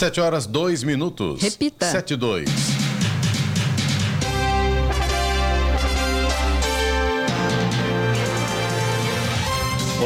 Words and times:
7 0.00 0.18
horas 0.18 0.46
2 0.46 0.82
minutos. 0.82 1.42
Repita. 1.42 1.84
7 1.84 2.14
e 2.14 2.16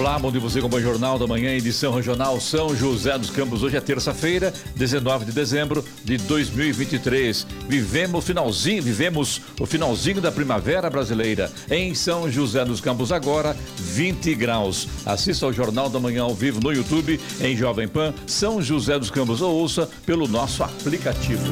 Olá, 0.05 0.19
bom 0.19 0.31
dia 0.31 0.39
você 0.39 0.61
com 0.61 0.69
o 0.69 0.81
Jornal 0.83 1.19
da 1.19 1.27
Manhã, 1.27 1.57
edição 1.57 1.91
regional 1.91 2.39
São 2.39 2.77
José 2.77 3.17
dos 3.17 3.31
Campos. 3.31 3.63
Hoje 3.63 3.79
é 3.79 3.81
terça-feira, 3.81 4.53
19 4.77 5.25
de 5.25 5.33
dezembro 5.33 5.83
de 6.05 6.19
2023. 6.19 7.47
Vivemos 7.67 8.23
finalzinho, 8.23 8.83
vivemos 8.83 9.41
o 9.59 9.65
finalzinho 9.65 10.21
da 10.21 10.31
primavera 10.31 10.91
brasileira. 10.91 11.51
Em 11.71 11.95
São 11.95 12.31
José 12.31 12.67
dos 12.67 12.83
Campos 12.83 13.11
agora, 13.13 13.57
20 13.79 14.35
graus. 14.35 14.87
Assista 15.07 15.47
ao 15.47 15.55
Jornal 15.55 15.89
da 15.89 15.99
Manhã 15.99 16.25
ao 16.25 16.35
vivo 16.35 16.61
no 16.61 16.71
YouTube 16.71 17.19
em 17.41 17.57
Jovem 17.57 17.89
Pan 17.89 18.13
São 18.27 18.61
José 18.61 18.99
dos 18.99 19.11
Campos 19.11 19.41
ou 19.41 19.55
ouça 19.55 19.89
pelo 20.05 20.29
nosso 20.29 20.63
aplicativo. 20.63 21.43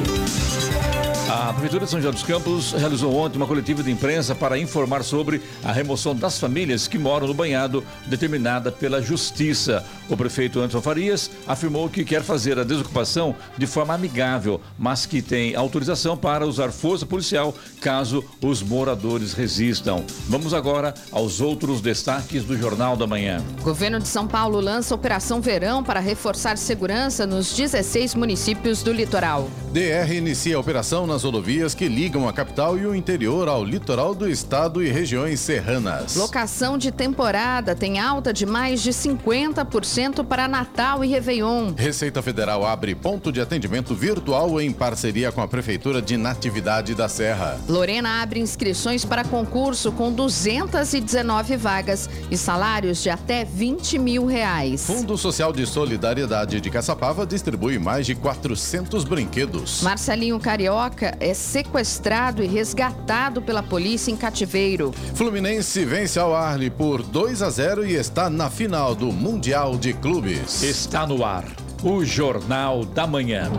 A 1.29 1.53
Prefeitura 1.53 1.85
de 1.85 1.91
São 1.91 2.01
José 2.01 2.11
dos 2.11 2.23
Campos 2.23 2.73
realizou 2.73 3.15
ontem 3.15 3.37
uma 3.37 3.47
coletiva 3.47 3.81
de 3.81 3.89
imprensa 3.89 4.35
para 4.35 4.57
informar 4.57 5.03
sobre 5.03 5.41
a 5.63 5.71
remoção 5.71 6.13
das 6.13 6.37
famílias 6.37 6.85
que 6.85 6.97
moram 6.97 7.27
no 7.27 7.33
banhado 7.33 7.83
determinada 8.07 8.71
pela 8.71 9.01
Justiça. 9.01 9.85
O 10.09 10.17
prefeito 10.17 10.59
Anderson 10.59 10.81
Farias 10.81 11.31
afirmou 11.47 11.89
que 11.89 12.03
quer 12.03 12.23
fazer 12.23 12.59
a 12.59 12.63
desocupação 12.63 13.33
de 13.57 13.65
forma 13.65 13.93
amigável, 13.93 14.59
mas 14.77 15.05
que 15.05 15.21
tem 15.21 15.55
autorização 15.55 16.17
para 16.17 16.45
usar 16.45 16.71
força 16.71 17.05
policial 17.05 17.55
caso 17.79 18.23
os 18.41 18.61
moradores 18.61 19.33
resistam. 19.33 20.05
Vamos 20.27 20.53
agora 20.53 20.93
aos 21.11 21.39
outros 21.39 21.79
destaques 21.79 22.43
do 22.43 22.57
Jornal 22.57 22.97
da 22.97 23.07
Manhã. 23.07 23.41
O 23.61 23.63
governo 23.63 23.99
de 23.99 24.07
São 24.09 24.27
Paulo 24.27 24.59
lança 24.59 24.93
Operação 24.93 25.39
Verão 25.39 25.83
para 25.83 26.01
reforçar 26.01 26.57
segurança 26.57 27.25
nos 27.25 27.53
16 27.55 28.13
municípios 28.13 28.83
do 28.83 28.91
litoral. 28.91 29.49
DR 29.71 30.13
inicia 30.13 30.57
a 30.57 30.59
operação 30.59 31.07
nas 31.07 31.22
rodovias 31.23 31.73
que 31.73 31.87
ligam 31.87 32.27
a 32.27 32.33
capital 32.33 32.77
e 32.77 32.85
o 32.85 32.95
interior 32.95 33.47
ao 33.47 33.63
litoral 33.63 34.13
do 34.13 34.29
estado 34.29 34.83
e 34.83 34.89
regiões 34.89 35.39
serranas. 35.39 36.15
Locação 36.15 36.77
de 36.77 36.91
temporada 36.91 37.75
tem 37.75 37.99
alta 37.99 38.31
de 38.33 38.45
mais 38.45 38.81
de 38.81 38.91
50% 38.91 40.25
para 40.25 40.47
Natal 40.47 41.03
e 41.03 41.07
Réveillon. 41.07 41.73
Receita 41.75 42.21
Federal 42.21 42.65
abre 42.65 42.95
ponto 42.95 43.31
de 43.31 43.41
atendimento 43.41 43.95
virtual 43.95 44.59
em 44.61 44.71
parceria 44.71 45.31
com 45.31 45.41
a 45.41 45.47
Prefeitura 45.47 46.01
de 46.01 46.17
Natividade 46.17 46.93
da 46.95 47.09
Serra. 47.09 47.59
Lorena 47.67 48.21
abre 48.21 48.39
inscrições 48.39 49.03
para 49.03 49.23
concurso 49.23 49.91
com 49.91 50.11
219 50.11 51.57
vagas 51.57 52.09
e 52.29 52.37
salários 52.37 53.01
de 53.01 53.09
até 53.09 53.43
20 53.43 53.97
mil 53.99 54.25
reais. 54.25 54.85
Fundo 54.85 55.17
Social 55.17 55.51
de 55.51 55.65
Solidariedade 55.65 56.61
de 56.61 56.69
Caçapava 56.69 57.25
distribui 57.25 57.79
mais 57.79 58.05
de 58.05 58.15
400 58.15 59.03
brinquedos. 59.03 59.81
Marcelinho 59.81 60.39
Carioca 60.39 61.02
é 61.19 61.33
sequestrado 61.33 62.43
e 62.43 62.47
resgatado 62.47 63.41
pela 63.41 63.63
polícia 63.63 64.11
em 64.11 64.15
cativeiro. 64.15 64.91
Fluminense 65.15 65.83
vence 65.85 66.19
ao 66.19 66.35
Arle 66.35 66.69
por 66.69 67.01
2 67.01 67.41
a 67.41 67.49
0 67.49 67.85
e 67.85 67.95
está 67.95 68.29
na 68.29 68.49
final 68.49 68.95
do 68.95 69.11
Mundial 69.11 69.77
de 69.77 69.93
Clubes. 69.93 70.63
Está 70.63 71.05
no 71.07 71.25
ar 71.25 71.45
o 71.83 72.05
Jornal 72.05 72.85
da 72.85 73.05
Manhã. 73.05 73.51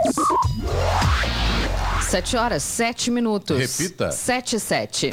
7 2.03 2.37
horas, 2.37 2.63
7 2.63 3.11
minutos. 3.11 3.59
Repita. 3.59 4.13
7 4.13 4.57
e 4.57 4.61
7. 4.61 5.11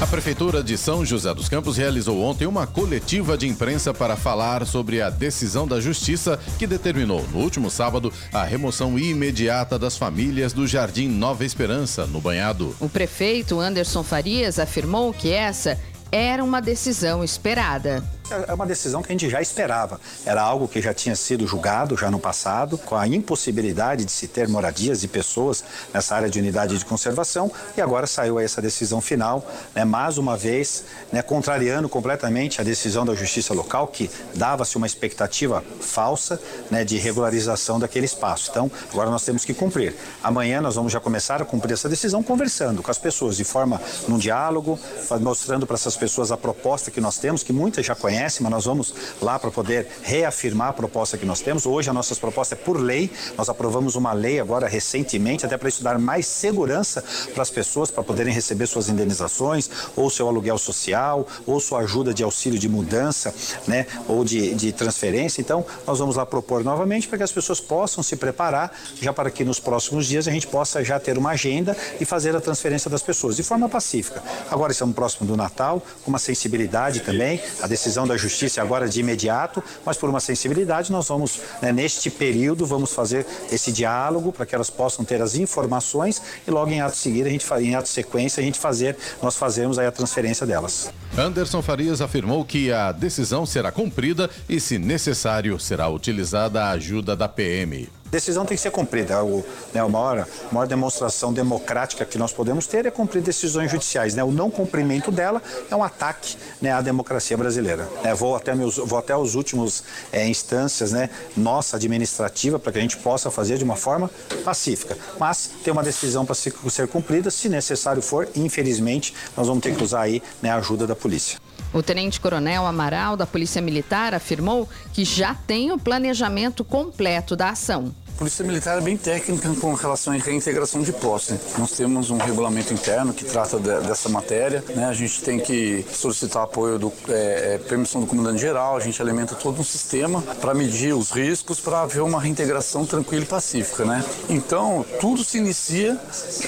A 0.00 0.06
Prefeitura 0.06 0.62
de 0.62 0.78
São 0.78 1.04
José 1.04 1.34
dos 1.34 1.46
Campos 1.46 1.76
realizou 1.76 2.22
ontem 2.22 2.46
uma 2.46 2.66
coletiva 2.66 3.36
de 3.36 3.46
imprensa 3.46 3.92
para 3.92 4.16
falar 4.16 4.66
sobre 4.66 5.02
a 5.02 5.10
decisão 5.10 5.68
da 5.68 5.78
Justiça 5.78 6.40
que 6.58 6.66
determinou, 6.66 7.22
no 7.30 7.38
último 7.38 7.70
sábado, 7.70 8.10
a 8.32 8.42
remoção 8.42 8.98
imediata 8.98 9.78
das 9.78 9.98
famílias 9.98 10.54
do 10.54 10.66
Jardim 10.66 11.06
Nova 11.06 11.44
Esperança, 11.44 12.06
no 12.06 12.18
banhado. 12.18 12.74
O 12.80 12.88
prefeito 12.88 13.60
Anderson 13.60 14.02
Farias 14.02 14.58
afirmou 14.58 15.12
que 15.12 15.30
essa 15.34 15.78
era 16.10 16.42
uma 16.42 16.62
decisão 16.62 17.22
esperada. 17.22 18.02
É 18.30 18.54
uma 18.54 18.64
decisão 18.64 19.02
que 19.02 19.10
a 19.10 19.14
gente 19.14 19.28
já 19.28 19.42
esperava. 19.42 20.00
Era 20.24 20.40
algo 20.40 20.68
que 20.68 20.80
já 20.80 20.94
tinha 20.94 21.16
sido 21.16 21.48
julgado 21.48 21.96
já 21.96 22.08
no 22.12 22.20
passado, 22.20 22.78
com 22.78 22.94
a 22.94 23.04
impossibilidade 23.04 24.04
de 24.04 24.12
se 24.12 24.28
ter 24.28 24.46
moradias 24.46 25.02
e 25.02 25.08
pessoas 25.08 25.64
nessa 25.92 26.14
área 26.14 26.30
de 26.30 26.38
unidade 26.38 26.78
de 26.78 26.84
conservação, 26.84 27.50
e 27.76 27.80
agora 27.80 28.06
saiu 28.06 28.38
essa 28.38 28.62
decisão 28.62 29.00
final, 29.00 29.44
né, 29.74 29.84
mais 29.84 30.16
uma 30.16 30.36
vez, 30.36 30.84
né, 31.12 31.22
contrariando 31.22 31.88
completamente 31.88 32.60
a 32.60 32.64
decisão 32.64 33.04
da 33.04 33.16
Justiça 33.16 33.52
Local, 33.52 33.88
que 33.88 34.08
dava-se 34.34 34.76
uma 34.76 34.86
expectativa 34.86 35.64
falsa 35.80 36.40
né, 36.70 36.84
de 36.84 36.98
regularização 36.98 37.80
daquele 37.80 38.06
espaço. 38.06 38.50
Então, 38.50 38.70
agora 38.92 39.10
nós 39.10 39.24
temos 39.24 39.44
que 39.44 39.52
cumprir. 39.52 39.96
Amanhã 40.22 40.60
nós 40.60 40.76
vamos 40.76 40.92
já 40.92 41.00
começar 41.00 41.42
a 41.42 41.44
cumprir 41.44 41.72
essa 41.72 41.88
decisão 41.88 42.22
conversando 42.22 42.80
com 42.80 42.92
as 42.92 42.98
pessoas 42.98 43.36
de 43.36 43.42
forma 43.42 43.80
num 44.06 44.18
diálogo, 44.18 44.78
mostrando 45.20 45.66
para 45.66 45.74
essas 45.74 45.96
pessoas 45.96 46.30
a 46.30 46.36
proposta 46.36 46.92
que 46.92 47.00
nós 47.00 47.18
temos, 47.18 47.42
que 47.42 47.52
muitas 47.52 47.84
já 47.84 47.96
conhecem 47.96 48.19
conhece, 48.20 48.42
mas 48.42 48.52
nós 48.52 48.64
vamos 48.66 48.94
lá 49.22 49.38
para 49.38 49.50
poder 49.50 49.86
reafirmar 50.02 50.68
a 50.68 50.72
proposta 50.72 51.16
que 51.16 51.24
nós 51.24 51.40
temos. 51.40 51.64
Hoje 51.64 51.88
a 51.88 51.92
nossa 51.92 52.14
proposta 52.14 52.54
é 52.54 52.58
por 52.58 52.78
lei. 52.78 53.10
Nós 53.36 53.48
aprovamos 53.48 53.94
uma 53.94 54.12
lei 54.12 54.38
agora 54.38 54.68
recentemente, 54.68 55.46
até 55.46 55.56
para 55.56 55.68
isso 55.68 55.82
dar 55.82 55.98
mais 55.98 56.26
segurança 56.26 57.02
para 57.32 57.42
as 57.42 57.50
pessoas 57.50 57.90
para 57.90 58.02
poderem 58.02 58.32
receber 58.32 58.66
suas 58.66 58.88
indenizações, 58.88 59.70
ou 59.96 60.10
seu 60.10 60.28
aluguel 60.28 60.58
social, 60.58 61.26
ou 61.46 61.58
sua 61.60 61.80
ajuda 61.80 62.12
de 62.12 62.22
auxílio 62.22 62.58
de 62.58 62.68
mudança, 62.68 63.34
né, 63.66 63.86
ou 64.06 64.24
de, 64.24 64.54
de 64.54 64.72
transferência. 64.72 65.40
Então, 65.40 65.64
nós 65.86 65.98
vamos 65.98 66.16
lá 66.16 66.26
propor 66.26 66.62
novamente 66.62 67.08
para 67.08 67.16
que 67.16 67.24
as 67.24 67.32
pessoas 67.32 67.60
possam 67.60 68.02
se 68.02 68.16
preparar, 68.16 68.76
já 69.00 69.12
para 69.12 69.30
que 69.30 69.44
nos 69.44 69.58
próximos 69.58 70.06
dias 70.06 70.28
a 70.28 70.30
gente 70.30 70.46
possa 70.46 70.84
já 70.84 71.00
ter 71.00 71.16
uma 71.16 71.30
agenda 71.30 71.76
e 71.98 72.04
fazer 72.04 72.36
a 72.36 72.40
transferência 72.40 72.90
das 72.90 73.02
pessoas 73.02 73.36
de 73.36 73.42
forma 73.42 73.68
pacífica. 73.68 74.22
Agora 74.50 74.72
estamos 74.72 74.94
próximo 74.94 75.26
do 75.26 75.36
Natal, 75.36 75.82
com 76.04 76.10
uma 76.10 76.18
sensibilidade 76.18 77.00
também, 77.00 77.40
a 77.62 77.66
decisão 77.66 78.09
da 78.10 78.16
justiça 78.16 78.60
agora 78.60 78.88
de 78.88 79.00
imediato, 79.00 79.62
mas 79.86 79.96
por 79.96 80.10
uma 80.10 80.20
sensibilidade 80.20 80.90
nós 80.90 81.08
vamos, 81.08 81.40
né, 81.62 81.72
neste 81.72 82.10
período, 82.10 82.66
vamos 82.66 82.92
fazer 82.92 83.24
esse 83.50 83.72
diálogo 83.72 84.32
para 84.32 84.44
que 84.44 84.54
elas 84.54 84.68
possam 84.68 85.04
ter 85.04 85.22
as 85.22 85.36
informações 85.36 86.20
e 86.46 86.50
logo 86.50 86.70
em 86.70 86.80
ato 86.80 86.96
seguinte, 86.96 87.26
a 87.26 87.30
gente, 87.30 87.46
em 87.64 87.74
ato 87.74 87.88
sequência, 87.88 88.40
a 88.40 88.44
gente 88.44 88.58
fazer, 88.58 88.96
nós 89.22 89.36
fazemos 89.36 89.78
aí 89.78 89.86
a 89.86 89.92
transferência 89.92 90.46
delas. 90.46 90.92
Anderson 91.16 91.62
Farias 91.62 92.00
afirmou 92.00 92.44
que 92.44 92.72
a 92.72 92.92
decisão 92.92 93.46
será 93.46 93.70
cumprida 93.70 94.28
e, 94.48 94.60
se 94.60 94.78
necessário, 94.78 95.58
será 95.58 95.88
utilizada 95.88 96.64
a 96.64 96.70
ajuda 96.70 97.14
da 97.14 97.28
PM 97.28 97.99
decisão 98.10 98.44
tem 98.44 98.56
que 98.56 98.62
ser 98.62 98.70
cumprida. 98.70 99.22
O, 99.22 99.44
né, 99.72 99.80
a, 99.80 99.88
maior, 99.88 100.20
a 100.20 100.54
maior 100.54 100.66
demonstração 100.66 101.32
democrática 101.32 102.04
que 102.04 102.18
nós 102.18 102.32
podemos 102.32 102.66
ter 102.66 102.86
é 102.86 102.90
cumprir 102.90 103.22
decisões 103.22 103.70
judiciais. 103.70 104.14
Né? 104.14 104.22
O 104.24 104.30
não 104.30 104.50
cumprimento 104.50 105.10
dela 105.10 105.42
é 105.70 105.76
um 105.76 105.82
ataque 105.82 106.36
né, 106.60 106.72
à 106.72 106.80
democracia 106.80 107.36
brasileira. 107.36 107.88
É, 108.02 108.14
vou, 108.14 108.34
até 108.34 108.54
meus, 108.54 108.76
vou 108.76 108.98
até 108.98 109.16
os 109.16 109.34
últimos 109.34 109.84
é, 110.12 110.26
instâncias 110.28 110.92
né, 110.92 111.10
nossa 111.36 111.76
administrativa 111.76 112.58
para 112.58 112.72
que 112.72 112.78
a 112.78 112.82
gente 112.82 112.96
possa 112.96 113.30
fazer 113.30 113.58
de 113.58 113.64
uma 113.64 113.76
forma 113.76 114.10
pacífica. 114.44 114.96
Mas 115.18 115.50
tem 115.62 115.72
uma 115.72 115.82
decisão 115.82 116.24
para 116.24 116.34
ser, 116.34 116.52
ser 116.68 116.88
cumprida, 116.88 117.30
se 117.30 117.48
necessário 117.48 118.02
for, 118.02 118.28
infelizmente, 118.34 119.14
nós 119.36 119.46
vamos 119.46 119.62
ter 119.62 119.74
que 119.74 119.82
usar 119.82 120.02
aí 120.02 120.22
né, 120.42 120.50
a 120.50 120.56
ajuda 120.56 120.86
da 120.86 120.96
polícia. 120.96 121.38
O 121.72 121.82
tenente-coronel 121.82 122.66
Amaral, 122.66 123.16
da 123.16 123.26
Polícia 123.26 123.62
Militar, 123.62 124.12
afirmou 124.12 124.68
que 124.92 125.04
já 125.04 125.34
tem 125.34 125.70
o 125.70 125.78
planejamento 125.78 126.64
completo 126.64 127.36
da 127.36 127.50
ação 127.50 127.94
Polícia 128.20 128.44
Militar 128.44 128.76
é 128.76 128.82
bem 128.82 128.98
técnica 128.98 129.48
com 129.58 129.72
relação 129.72 130.12
à 130.12 130.16
reintegração 130.18 130.82
de 130.82 130.92
posse. 130.92 131.40
Nós 131.56 131.72
temos 131.72 132.10
um 132.10 132.18
regulamento 132.18 132.70
interno 132.70 133.14
que 133.14 133.24
trata 133.24 133.58
de, 133.58 133.80
dessa 133.80 134.10
matéria. 134.10 134.62
Né? 134.76 134.84
A 134.84 134.92
gente 134.92 135.22
tem 135.22 135.40
que 135.40 135.86
solicitar 135.90 136.42
apoio 136.42 136.78
do 136.78 136.92
é, 137.08 137.54
é, 137.54 137.58
permissão 137.66 137.98
do 137.98 138.06
comandante 138.06 138.38
geral. 138.38 138.76
A 138.76 138.80
gente 138.80 139.00
alimenta 139.00 139.34
todo 139.34 139.58
um 139.58 139.64
sistema 139.64 140.20
para 140.38 140.52
medir 140.52 140.92
os 140.92 141.10
riscos 141.10 141.60
para 141.60 141.80
haver 141.80 142.02
uma 142.02 142.20
reintegração 142.20 142.84
tranquila 142.84 143.22
e 143.22 143.26
pacífica, 143.26 143.86
né? 143.86 144.04
Então 144.28 144.84
tudo 145.00 145.24
se 145.24 145.38
inicia 145.38 145.98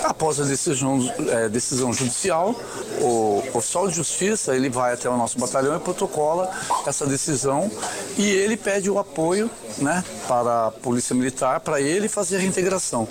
após 0.02 0.38
a 0.40 0.44
decisão, 0.44 1.10
é, 1.30 1.48
decisão 1.48 1.90
judicial. 1.90 2.54
O 3.00 3.42
oficial 3.54 3.88
de 3.88 3.94
justiça 3.94 4.54
ele 4.54 4.68
vai 4.68 4.92
até 4.92 5.08
o 5.08 5.16
nosso 5.16 5.38
batalhão 5.38 5.74
e 5.74 5.80
protocola 5.80 6.50
essa 6.86 7.06
decisão 7.06 7.70
e 8.18 8.28
ele 8.28 8.58
pede 8.58 8.90
o 8.90 8.98
apoio, 8.98 9.50
né, 9.78 10.04
para 10.28 10.66
a 10.66 10.70
polícia 10.70 11.14
militar 11.14 11.61
para 11.64 11.80
ele 11.80 12.08
fazer 12.08 12.36
a 12.36 12.38
reintegração. 12.38 13.08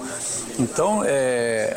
Então, 0.60 1.02
é, 1.06 1.74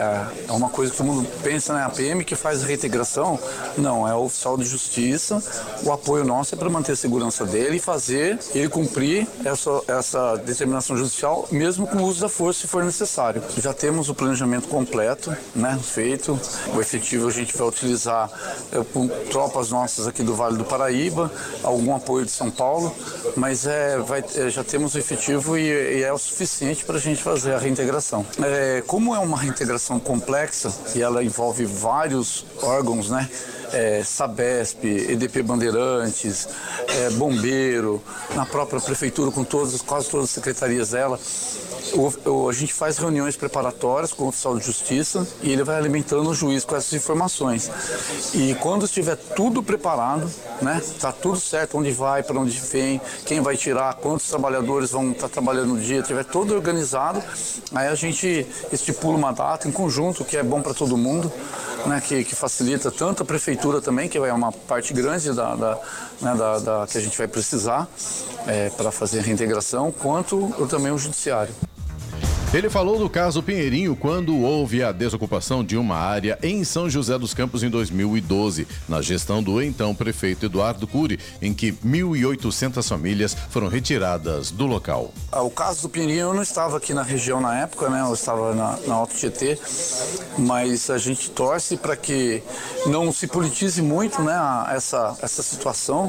é 0.48 0.52
uma 0.52 0.68
coisa 0.68 0.90
que 0.90 0.98
todo 0.98 1.06
mundo 1.06 1.28
pensa, 1.42 1.72
né? 1.72 1.82
A 1.82 1.88
PM 1.88 2.24
que 2.24 2.34
faz 2.34 2.62
a 2.62 2.66
reintegração, 2.66 3.38
não, 3.78 4.06
é 4.06 4.14
o 4.14 4.24
oficial 4.24 4.56
de 4.56 4.64
justiça. 4.64 5.42
O 5.84 5.92
apoio 5.92 6.24
nosso 6.24 6.54
é 6.54 6.58
para 6.58 6.68
manter 6.68 6.92
a 6.92 6.96
segurança 6.96 7.44
dele 7.44 7.76
e 7.76 7.80
fazer 7.80 8.38
ele 8.54 8.68
cumprir 8.68 9.26
essa, 9.44 9.70
essa 9.86 10.36
determinação 10.36 10.96
judicial, 10.96 11.46
mesmo 11.50 11.86
com 11.86 11.98
o 11.98 12.02
uso 12.04 12.20
da 12.20 12.28
força, 12.28 12.62
se 12.62 12.66
for 12.66 12.84
necessário. 12.84 13.42
Já 13.58 13.72
temos 13.72 14.08
o 14.08 14.14
planejamento 14.14 14.68
completo, 14.68 15.34
né? 15.54 15.78
Feito. 15.82 16.38
O 16.74 16.80
efetivo 16.80 17.28
a 17.28 17.30
gente 17.30 17.56
vai 17.56 17.68
utilizar 17.68 18.30
é, 18.72 18.82
com 18.92 19.08
tropas 19.30 19.70
nossas 19.70 20.06
aqui 20.06 20.22
do 20.22 20.34
Vale 20.34 20.56
do 20.56 20.64
Paraíba, 20.64 21.30
algum 21.62 21.94
apoio 21.94 22.24
de 22.24 22.30
São 22.30 22.50
Paulo, 22.50 22.94
mas 23.36 23.66
é, 23.66 23.98
vai, 23.98 24.24
é, 24.34 24.48
já 24.50 24.64
temos 24.64 24.94
o 24.94 24.98
efetivo 24.98 25.56
e, 25.56 25.98
e 25.98 26.02
é 26.02 26.12
o 26.12 26.18
suficiente 26.18 26.63
para 26.84 26.96
a 26.96 27.00
gente 27.00 27.22
fazer 27.22 27.54
a 27.54 27.58
reintegração. 27.58 28.24
É, 28.42 28.82
como 28.86 29.14
é 29.14 29.18
uma 29.18 29.36
reintegração 29.36 29.98
complexa 30.00 30.72
e 30.94 31.02
ela 31.02 31.22
envolve 31.22 31.64
vários 31.64 32.46
órgãos, 32.62 33.10
né? 33.10 33.28
É, 33.74 34.04
Sabesp, 34.04 34.84
EDP 34.84 35.42
Bandeirantes, 35.42 36.48
é, 36.88 37.10
Bombeiro, 37.10 38.00
na 38.34 38.46
própria 38.46 38.80
prefeitura 38.80 39.32
com 39.32 39.42
todas, 39.42 39.82
quase 39.82 40.08
todas 40.08 40.26
as 40.26 40.30
secretarias 40.30 40.90
dela, 40.90 41.18
o, 41.92 42.30
o, 42.30 42.48
a 42.48 42.52
gente 42.52 42.72
faz 42.72 42.98
reuniões 42.98 43.36
preparatórias 43.36 44.12
com 44.12 44.24
o 44.24 44.28
oficial 44.28 44.58
de 44.58 44.64
justiça 44.64 45.26
e 45.42 45.52
ele 45.52 45.62
vai 45.62 45.76
alimentando 45.76 46.28
o 46.28 46.34
juiz 46.34 46.64
com 46.64 46.74
essas 46.76 46.92
informações. 46.92 47.70
E 48.34 48.54
quando 48.54 48.84
estiver 48.84 49.16
tudo 49.16 49.62
preparado, 49.62 50.30
né, 50.60 50.82
tá 51.00 51.12
tudo 51.12 51.38
certo, 51.38 51.78
onde 51.78 51.92
vai, 51.92 52.22
para 52.22 52.38
onde 52.38 52.58
vem, 52.58 53.00
quem 53.24 53.40
vai 53.40 53.56
tirar, 53.56 53.94
quantos 53.94 54.28
trabalhadores 54.28 54.90
vão 54.90 55.10
estar 55.10 55.22
tá 55.22 55.28
trabalhando 55.28 55.74
no 55.74 55.80
dia, 55.80 56.02
tiver 56.02 56.24
tudo 56.24 56.54
organizado, 56.54 57.22
aí 57.74 57.88
a 57.88 57.94
gente 57.94 58.46
estipula 58.72 59.16
uma 59.16 59.32
data 59.32 59.68
em 59.68 59.72
conjunto 59.72 60.24
que 60.24 60.36
é 60.36 60.42
bom 60.42 60.62
para 60.62 60.74
todo 60.74 60.96
mundo, 60.96 61.30
né, 61.86 62.00
que, 62.04 62.24
que, 62.24 62.34
facilita 62.34 62.90
tanto 62.90 63.22
a 63.22 63.26
prefeitura 63.26 63.63
também, 63.80 64.08
que 64.08 64.18
é 64.18 64.32
uma 64.32 64.52
parte 64.52 64.92
grande 64.92 65.32
da, 65.32 65.54
da, 65.54 65.78
né, 66.20 66.34
da, 66.34 66.58
da 66.58 66.86
que 66.86 66.98
a 66.98 67.00
gente 67.00 67.16
vai 67.16 67.26
precisar 67.26 67.88
é, 68.46 68.70
para 68.70 68.90
fazer 68.90 69.20
a 69.20 69.22
reintegração, 69.22 69.90
quanto 69.90 70.52
também 70.68 70.92
o 70.92 70.98
judiciário. 70.98 71.54
Ele 72.54 72.70
falou 72.70 73.00
do 73.00 73.10
caso 73.10 73.42
Pinheirinho 73.42 73.96
quando 73.96 74.38
houve 74.38 74.80
a 74.80 74.92
desocupação 74.92 75.64
de 75.64 75.76
uma 75.76 75.96
área 75.96 76.38
em 76.40 76.62
São 76.62 76.88
José 76.88 77.18
dos 77.18 77.34
Campos 77.34 77.64
em 77.64 77.68
2012, 77.68 78.68
na 78.88 79.02
gestão 79.02 79.42
do 79.42 79.60
então 79.60 79.92
prefeito 79.92 80.46
Eduardo 80.46 80.86
Cury, 80.86 81.18
em 81.42 81.52
que 81.52 81.72
1.800 81.72 82.88
famílias 82.88 83.36
foram 83.50 83.66
retiradas 83.66 84.52
do 84.52 84.66
local. 84.66 85.12
Ah, 85.32 85.42
o 85.42 85.50
caso 85.50 85.82
do 85.82 85.88
Pinheirinho, 85.88 86.28
eu 86.28 86.34
não 86.34 86.44
estava 86.44 86.76
aqui 86.76 86.94
na 86.94 87.02
região 87.02 87.40
na 87.40 87.58
época, 87.58 87.90
né? 87.90 88.00
Eu 88.02 88.14
estava 88.14 88.54
na, 88.54 88.78
na 88.86 88.94
Alto 88.94 89.16
Tietê, 89.16 89.58
mas 90.38 90.88
a 90.90 90.96
gente 90.98 91.32
torce 91.32 91.76
para 91.76 91.96
que 91.96 92.40
não 92.86 93.10
se 93.10 93.26
politize 93.26 93.82
muito, 93.82 94.22
né? 94.22 94.36
Essa, 94.68 95.18
essa 95.20 95.42
situação. 95.42 96.08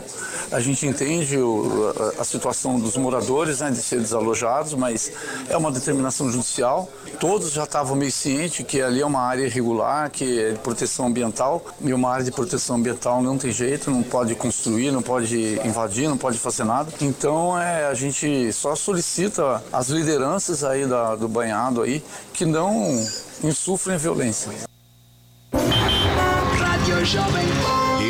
A 0.52 0.60
gente 0.60 0.86
entende 0.86 1.40
o, 1.40 1.92
a, 2.20 2.22
a 2.22 2.24
situação 2.24 2.80
dos 2.80 2.96
moradores, 2.98 3.62
né? 3.62 3.72
De 3.72 3.82
ser 3.82 4.00
desalojados, 4.00 4.76
mas 4.76 5.12
é 5.50 5.58
uma 5.58 5.72
determinação 5.72 6.35
judicial, 6.36 6.90
todos 7.20 7.52
já 7.52 7.64
estavam 7.64 7.96
meio 7.96 8.12
cientes 8.12 8.66
que 8.66 8.82
ali 8.82 9.02
é 9.02 9.06
uma 9.06 9.22
área 9.22 9.46
irregular, 9.46 10.10
que 10.10 10.40
é 10.40 10.52
de 10.52 10.60
proteção 10.60 11.08
ambiental, 11.08 11.66
e 11.82 11.94
uma 11.94 12.12
área 12.12 12.24
de 12.24 12.32
proteção 12.32 12.76
ambiental 12.78 13.22
não 13.22 13.38
tem 13.38 13.52
jeito, 13.52 13.90
não 13.90 14.04
pode 14.04 14.36
construir, 14.36 14.92
não 14.92 15.02
pode 15.02 15.60
invadir, 15.66 16.08
não 16.08 16.18
pode 16.18 16.38
fazer 16.38 16.64
nada. 16.64 16.92
Então 17.02 17.60
é, 17.60 17.88
a 17.88 17.94
gente 17.94 18.52
só 18.54 18.76
solicita 18.76 19.64
as 19.72 19.90
lideranças 19.90 20.64
aí 20.64 20.86
da, 20.86 21.16
do 21.16 21.28
banhado 21.28 21.82
aí 21.82 22.04
que 22.34 22.46
não 22.46 23.04
insufrem 23.44 23.98
violência. 23.98 24.52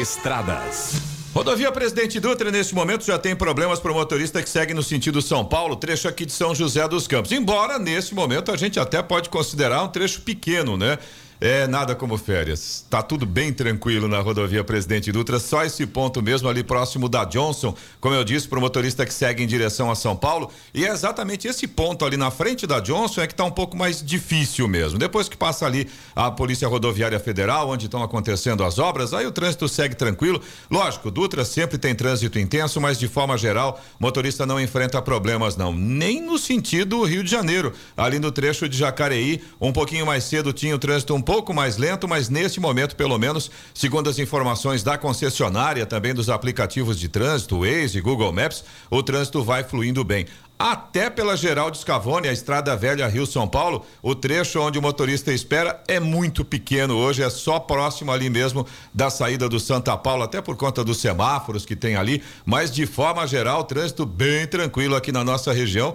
Estradas. 0.01 1.14
Rodovia 1.35 1.69
Presidente 1.69 2.17
Dutra, 2.17 2.49
nesse 2.49 2.73
momento, 2.73 3.03
já 3.03 3.19
tem 3.19 3.35
problemas 3.35 3.77
para 3.77 3.91
o 3.91 3.93
motorista 3.93 4.41
que 4.41 4.49
segue 4.49 4.73
no 4.73 4.81
sentido 4.81 5.21
São 5.21 5.43
Paulo, 5.43 5.75
trecho 5.75 6.07
aqui 6.07 6.25
de 6.25 6.31
São 6.31 6.55
José 6.55 6.87
dos 6.87 7.09
Campos. 7.09 7.29
Embora, 7.33 7.77
nesse 7.77 8.15
momento, 8.15 8.53
a 8.53 8.55
gente 8.55 8.79
até 8.79 9.03
pode 9.03 9.27
considerar 9.27 9.83
um 9.83 9.89
trecho 9.89 10.21
pequeno, 10.21 10.77
né? 10.77 10.97
É 11.39 11.67
nada 11.67 11.93
como 11.93 12.17
férias. 12.17 12.85
Tá 12.89 13.03
tudo 13.03 13.25
bem 13.25 13.51
tranquilo 13.51 14.07
na 14.07 14.19
rodovia 14.19 14.63
Presidente 14.63 15.11
Dutra, 15.11 15.37
só 15.37 15.65
esse 15.65 15.85
ponto 15.85 16.21
mesmo 16.21 16.47
ali 16.47 16.63
próximo 16.63 17.09
da 17.09 17.25
Johnson, 17.25 17.75
como 17.99 18.15
eu 18.15 18.23
disse, 18.23 18.47
para 18.47 18.57
o 18.57 18.61
motorista 18.61 19.05
que 19.05 19.13
segue 19.13 19.43
em 19.43 19.47
direção 19.47 19.91
a 19.91 19.95
São 19.95 20.15
Paulo. 20.15 20.49
E 20.73 20.85
é 20.85 20.89
exatamente 20.89 21.45
esse 21.45 21.67
ponto 21.67 22.05
ali 22.05 22.15
na 22.15 22.31
frente 22.31 22.65
da 22.65 22.79
Johnson 22.79 23.21
é 23.21 23.27
que 23.27 23.33
está 23.33 23.43
um 23.43 23.51
pouco 23.51 23.75
mais 23.75 24.01
difícil 24.01 24.65
mesmo. 24.67 24.97
Depois 24.97 25.27
que 25.27 25.35
passa 25.35 25.65
ali 25.65 25.89
a 26.15 26.31
Polícia 26.31 26.69
Rodoviária 26.69 27.19
Federal, 27.19 27.69
onde 27.69 27.85
estão 27.85 28.01
acontecendo 28.01 28.63
as 28.63 28.79
obras, 28.79 29.13
aí 29.13 29.25
o 29.25 29.31
trânsito 29.31 29.67
segue 29.67 29.93
tranquilo. 29.93 30.41
Lógico, 30.71 31.11
Dutra 31.11 31.43
sempre 31.43 31.77
tem 31.77 31.93
trânsito 31.93 32.39
intenso, 32.39 32.79
mas 32.79 32.97
de 32.97 33.09
forma 33.09 33.37
geral, 33.37 33.81
motorista 33.99 34.45
não 34.45 34.59
enfrenta 34.59 35.01
problemas 35.01 35.57
não, 35.57 35.73
nem 35.73 36.21
no 36.21 36.37
sentido 36.37 37.03
Rio 37.03 37.23
de 37.23 37.29
Janeiro. 37.29 37.73
Ali 37.97 38.19
no 38.19 38.31
trecho 38.31 38.69
de 38.69 38.77
Jacareí, 38.77 39.43
um 39.59 39.73
pouquinho 39.73 40.05
mais 40.05 40.23
cedo 40.23 40.53
tinha 40.53 40.73
o 40.73 40.79
trânsito 40.79 41.13
um 41.13 41.24
pouco 41.25 41.53
mais 41.53 41.75
lento, 41.75 42.07
mas 42.07 42.29
neste 42.29 42.59
momento, 42.59 42.95
pelo 42.95 43.17
menos, 43.17 43.51
segundo 43.73 44.09
as 44.09 44.19
informações 44.19 44.83
da 44.83 44.97
concessionária, 44.97 45.85
também 45.85 46.13
dos 46.13 46.29
aplicativos 46.29 46.97
de 46.97 47.09
trânsito, 47.09 47.59
Waze 47.59 47.97
e 47.97 48.01
Google 48.01 48.31
Maps, 48.31 48.63
o 48.89 49.03
trânsito 49.03 49.43
vai 49.43 49.63
fluindo 49.63 50.03
bem. 50.03 50.25
Até 50.57 51.09
pela 51.09 51.35
Geraldo 51.35 51.75
Scavone, 51.75 52.29
a 52.29 52.31
estrada 52.31 52.77
velha 52.77 53.07
Rio-São 53.07 53.45
Paulo, 53.45 53.85
o 54.01 54.15
trecho 54.15 54.61
onde 54.61 54.79
o 54.79 54.81
motorista 54.81 55.33
espera 55.33 55.83
é 55.85 55.99
muito 55.99 56.45
pequeno 56.45 56.95
hoje, 56.95 57.21
é 57.21 57.29
só 57.29 57.59
próximo 57.59 58.09
ali 58.09 58.29
mesmo 58.29 58.65
da 58.93 59.09
saída 59.09 59.49
do 59.49 59.59
Santa 59.59 59.97
Paula, 59.97 60.23
até 60.23 60.41
por 60.41 60.55
conta 60.55 60.81
dos 60.81 61.01
semáforos 61.01 61.65
que 61.65 61.75
tem 61.75 61.97
ali, 61.97 62.23
mas 62.45 62.71
de 62.71 62.85
forma 62.85 63.27
geral, 63.27 63.65
trânsito 63.65 64.05
bem 64.05 64.47
tranquilo 64.47 64.95
aqui 64.95 65.11
na 65.11 65.25
nossa 65.25 65.51
região. 65.51 65.93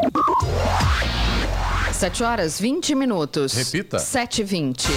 7 1.92 2.24
horas 2.24 2.58
20 2.58 2.94
minutos. 2.94 3.52
Repita. 3.52 3.98
7 3.98 4.40
e 4.40 4.44
20. 4.44 4.88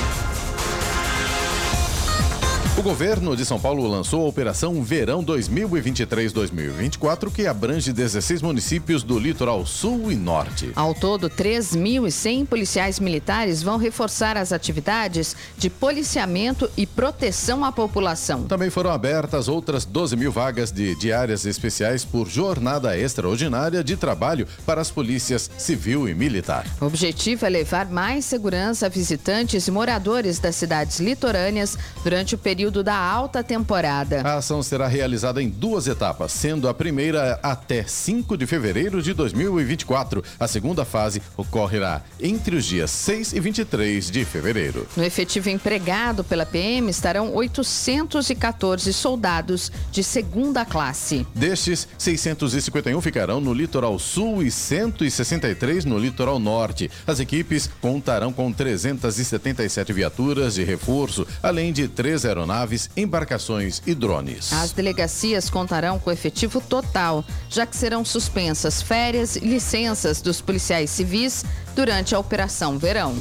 O 2.82 2.84
governo 2.84 3.36
de 3.36 3.46
São 3.46 3.60
Paulo 3.60 3.88
lançou 3.88 4.26
a 4.26 4.28
Operação 4.28 4.82
Verão 4.82 5.24
2023-2024, 5.24 7.32
que 7.32 7.46
abrange 7.46 7.94
16 7.94 8.42
municípios 8.42 9.04
do 9.04 9.20
litoral 9.20 9.64
sul 9.68 10.12
e 10.12 10.16
norte. 10.16 10.72
Ao 10.76 10.96
todo, 10.96 11.30
3.100 11.30 12.48
policiais 12.48 13.00
militares 13.00 13.62
vão 13.62 13.78
reforçar 13.78 14.36
as 14.36 14.52
atividades 14.52 15.36
de 15.60 15.70
policiamento 15.70 16.68
e 16.76 16.88
proteção 16.88 17.64
à 17.64 17.72
população. 17.72 18.46
Também 18.46 18.72
foram 18.72 18.90
abertas 18.90 19.48
outras 19.48 19.86
12 19.86 20.18
mil 20.18 20.32
vagas 20.32 20.72
de 20.72 20.96
diárias 20.96 21.46
especiais 21.46 22.04
por 22.04 22.28
jornada 22.28 22.98
extraordinária 22.98 23.84
de 23.84 23.96
trabalho 23.96 24.48
para 24.66 24.82
as 24.82 24.90
polícias 24.90 25.52
civil 25.56 26.10
e 26.10 26.16
militar. 26.16 26.66
O 26.82 26.86
objetivo 26.86 27.46
é 27.46 27.50
levar 27.50 27.92
mais 27.92 28.26
segurança 28.26 28.88
a 28.88 28.90
visitantes 28.90 29.68
e 29.68 29.72
moradores 29.72 30.40
das 30.40 30.56
cidades 30.56 31.00
litorâneas 31.00 31.78
durante 32.04 32.34
o 32.34 32.40
período 32.40 32.71
da 32.72 32.96
alta 32.96 33.44
temporada. 33.44 34.22
A 34.22 34.36
ação 34.36 34.64
será 34.64 34.88
realizada 34.88 35.44
em 35.44 35.50
duas 35.50 35.86
etapas, 35.88 36.32
sendo 36.32 36.70
a 36.70 36.74
primeira 36.74 37.38
até 37.44 37.84
5 37.84 38.38
de 38.38 38.48
fevereiro 38.48 39.02
de 39.02 39.14
2024. 39.14 40.24
A 40.40 40.48
segunda 40.48 40.86
fase 40.86 41.22
ocorrerá 41.36 42.02
entre 42.20 42.56
os 42.56 42.64
dias 42.66 42.90
6 42.92 43.34
e 43.34 43.40
23 43.42 44.10
de 44.10 44.24
fevereiro. 44.24 44.88
No 44.96 45.04
efetivo 45.04 45.50
empregado 45.50 46.24
pela 46.24 46.46
PM 46.46 46.90
estarão 46.90 47.36
814 47.36 48.94
soldados 48.94 49.72
de 49.92 50.04
segunda 50.04 50.64
classe. 50.64 51.28
Destes, 51.36 51.88
651 51.98 53.02
ficarão 53.02 53.42
no 53.42 53.54
litoral 53.54 54.00
sul 54.00 54.42
e 54.42 54.50
163 54.50 55.84
no 55.84 56.00
litoral 56.00 56.40
norte. 56.40 56.90
As 57.06 57.20
equipes 57.20 57.70
contarão 57.82 58.32
com 58.32 58.52
377 58.54 59.92
viaturas 59.92 60.56
de 60.56 60.64
reforço, 60.64 61.28
além 61.44 61.74
de 61.74 61.88
três 61.88 62.26
aeronaves 62.26 62.61
aeronaves, 62.62 62.90
embarcações 62.96 63.82
e 63.86 63.94
drones. 63.94 64.54
As 64.54 64.72
delegacias 64.72 65.50
contarão 65.50 66.00
com 66.00 66.12
efetivo 66.12 66.62
total, 66.62 67.24
já 67.50 67.66
que 67.66 67.76
serão 67.76 68.06
suspensas 68.06 68.82
férias 68.82 69.36
e 69.36 69.40
licenças 69.40 70.22
dos 70.22 70.42
policiais 70.42 70.90
civis 70.90 71.44
durante 71.76 72.16
a 72.16 72.20
Operação 72.20 72.78
Verão. 72.78 73.16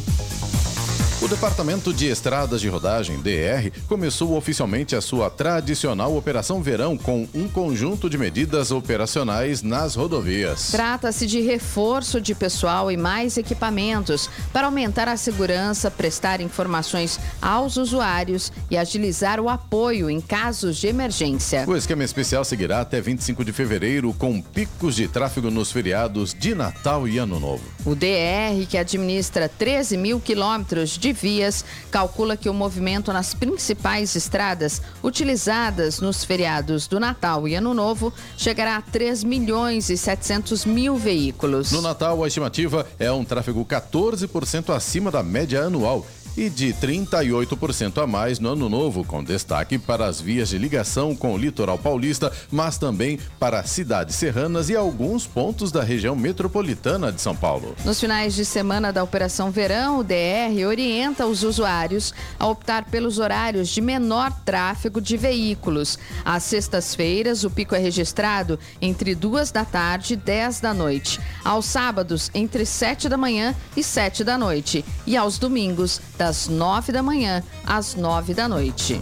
O 1.23 1.29
Departamento 1.29 1.93
de 1.93 2.07
Estradas 2.07 2.63
de 2.63 2.69
Rodagem, 2.71 3.19
DR, 3.21 3.71
começou 3.87 4.35
oficialmente 4.39 4.97
a 4.97 5.03
sua 5.03 5.29
tradicional 5.29 6.17
Operação 6.17 6.63
Verão 6.63 6.97
com 6.97 7.29
um 7.35 7.47
conjunto 7.47 8.09
de 8.09 8.17
medidas 8.17 8.71
operacionais 8.71 9.63
nas 9.63 9.95
rodovias. 9.95 10.71
Trata-se 10.71 11.27
de 11.27 11.43
reforço 11.43 12.23
de 12.23 12.35
pessoal 12.35 12.91
e 12.91 12.97
mais 12.97 13.37
equipamentos 13.37 14.31
para 14.51 14.67
aumentar 14.67 15.09
a 15.09 15.17
segurança, 15.19 15.91
prestar 15.91 16.41
informações 16.41 17.21
aos 17.43 17.77
usuários 17.77 18.51
e 18.71 18.79
agilizar 18.79 19.41
o 19.41 19.51
apoio 19.51 20.09
em 20.09 20.23
casos 20.23 20.79
de 20.79 20.87
emergência. 20.87 21.67
O 21.69 21.77
esquema 21.77 22.03
especial 22.03 22.47
seguirá 22.47 22.81
até 22.81 22.99
25 22.99 23.45
de 23.45 23.53
fevereiro 23.53 24.15
com 24.15 24.41
picos 24.41 24.97
de 24.97 25.07
tráfego 25.07 25.51
nos 25.51 25.71
feriados 25.71 26.33
de 26.33 26.55
Natal 26.55 27.07
e 27.07 27.19
Ano 27.19 27.39
Novo. 27.39 27.65
O 27.85 27.95
DR, 27.95 28.67
que 28.67 28.79
administra 28.79 29.51
13 29.51 29.99
mil 29.99 30.19
quilômetros 30.19 30.97
de 30.97 31.10
de 31.11 31.13
vias, 31.13 31.65
calcula 31.91 32.37
que 32.37 32.49
o 32.49 32.55
movimento 32.55 33.13
nas 33.13 33.35
principais 33.35 34.15
estradas 34.15 34.81
utilizadas 35.03 36.01
nos 36.01 36.25
feriados 36.25 36.87
do 36.87 37.01
Natal 37.01 37.49
e 37.49 37.55
Ano 37.55 37.75
Novo 37.75 38.13
chegará 38.37 38.77
a 38.77 38.83
3 38.83 39.25
milhões 39.25 39.91
e 39.91 39.97
700 39.97 40.65
mil 40.65 40.97
veículos. 40.97 41.73
No 41.73 41.83
Natal, 41.83 42.23
a 42.23 42.29
estimativa 42.29 42.87
é 42.99 43.11
um 43.11 43.25
tráfego 43.25 43.65
14% 43.65 44.75
acima 44.75 45.11
da 45.11 45.23
média 45.23 45.63
anual 45.63 46.07
e 46.37 46.49
de 46.49 46.73
38% 46.75 48.03
a 48.03 48.07
mais 48.07 48.39
no 48.39 48.51
ano 48.51 48.69
novo, 48.69 49.05
com 49.05 49.23
destaque 49.23 49.79
para 49.79 50.07
as 50.07 50.21
vias 50.21 50.49
de 50.49 50.59
ligação 50.59 51.15
com 51.15 51.35
o 51.35 51.39
litoral 51.39 51.79
paulista, 51.79 52.33
mas 52.51 52.79
também 52.79 53.19
para 53.39 53.63
cidades 53.65 54.17
serranas 54.17 54.69
e 54.69 54.77
alguns 54.77 55.27
pontos 55.27 55.71
da 55.73 55.83
região 55.83 56.15
metropolitana 56.17 57.13
de 57.13 57.21
São 57.21 57.35
Paulo. 57.35 57.75
Nos 57.85 58.01
finais 58.01 58.35
de 58.35 58.45
semana 58.45 58.93
da 58.93 59.03
Operação 59.03 59.51
Verão, 59.51 59.99
o 59.99 60.05
DR 60.05 60.67
orienta 60.67 61.27
os 61.27 61.43
usuários 61.43 62.15
a 62.39 62.47
optar 62.47 62.85
pelos 62.87 63.19
horários 63.19 63.69
de 63.69 63.81
menor 63.81 64.33
tráfego 64.45 65.01
de 65.01 65.17
veículos. 65.17 65.99
Às 66.25 66.45
sextas-feiras, 66.45 67.45
o 67.45 67.51
pico 67.51 67.75
é 67.75 67.79
registrado 67.79 68.59
entre 68.81 69.15
duas 69.15 69.51
da 69.51 69.65
tarde 69.65 70.15
e 70.15 70.17
10 70.17 70.61
da 70.61 70.75
noite. 70.75 71.21
Aos 71.45 71.67
sábados, 71.67 72.31
entre 72.35 72.65
7 72.65 73.09
da 73.09 73.17
manhã 73.17 73.55
e 73.77 73.83
7 73.83 74.25
da 74.25 74.37
noite. 74.39 74.85
E 75.07 75.17
aos 75.17 75.39
domingos, 75.39 76.01
das 76.21 76.49
nove 76.49 76.93
da 76.93 77.03
manhã 77.03 77.43
às 77.67 77.95
nove 77.95 78.35
da 78.35 78.47
noite. 78.47 79.01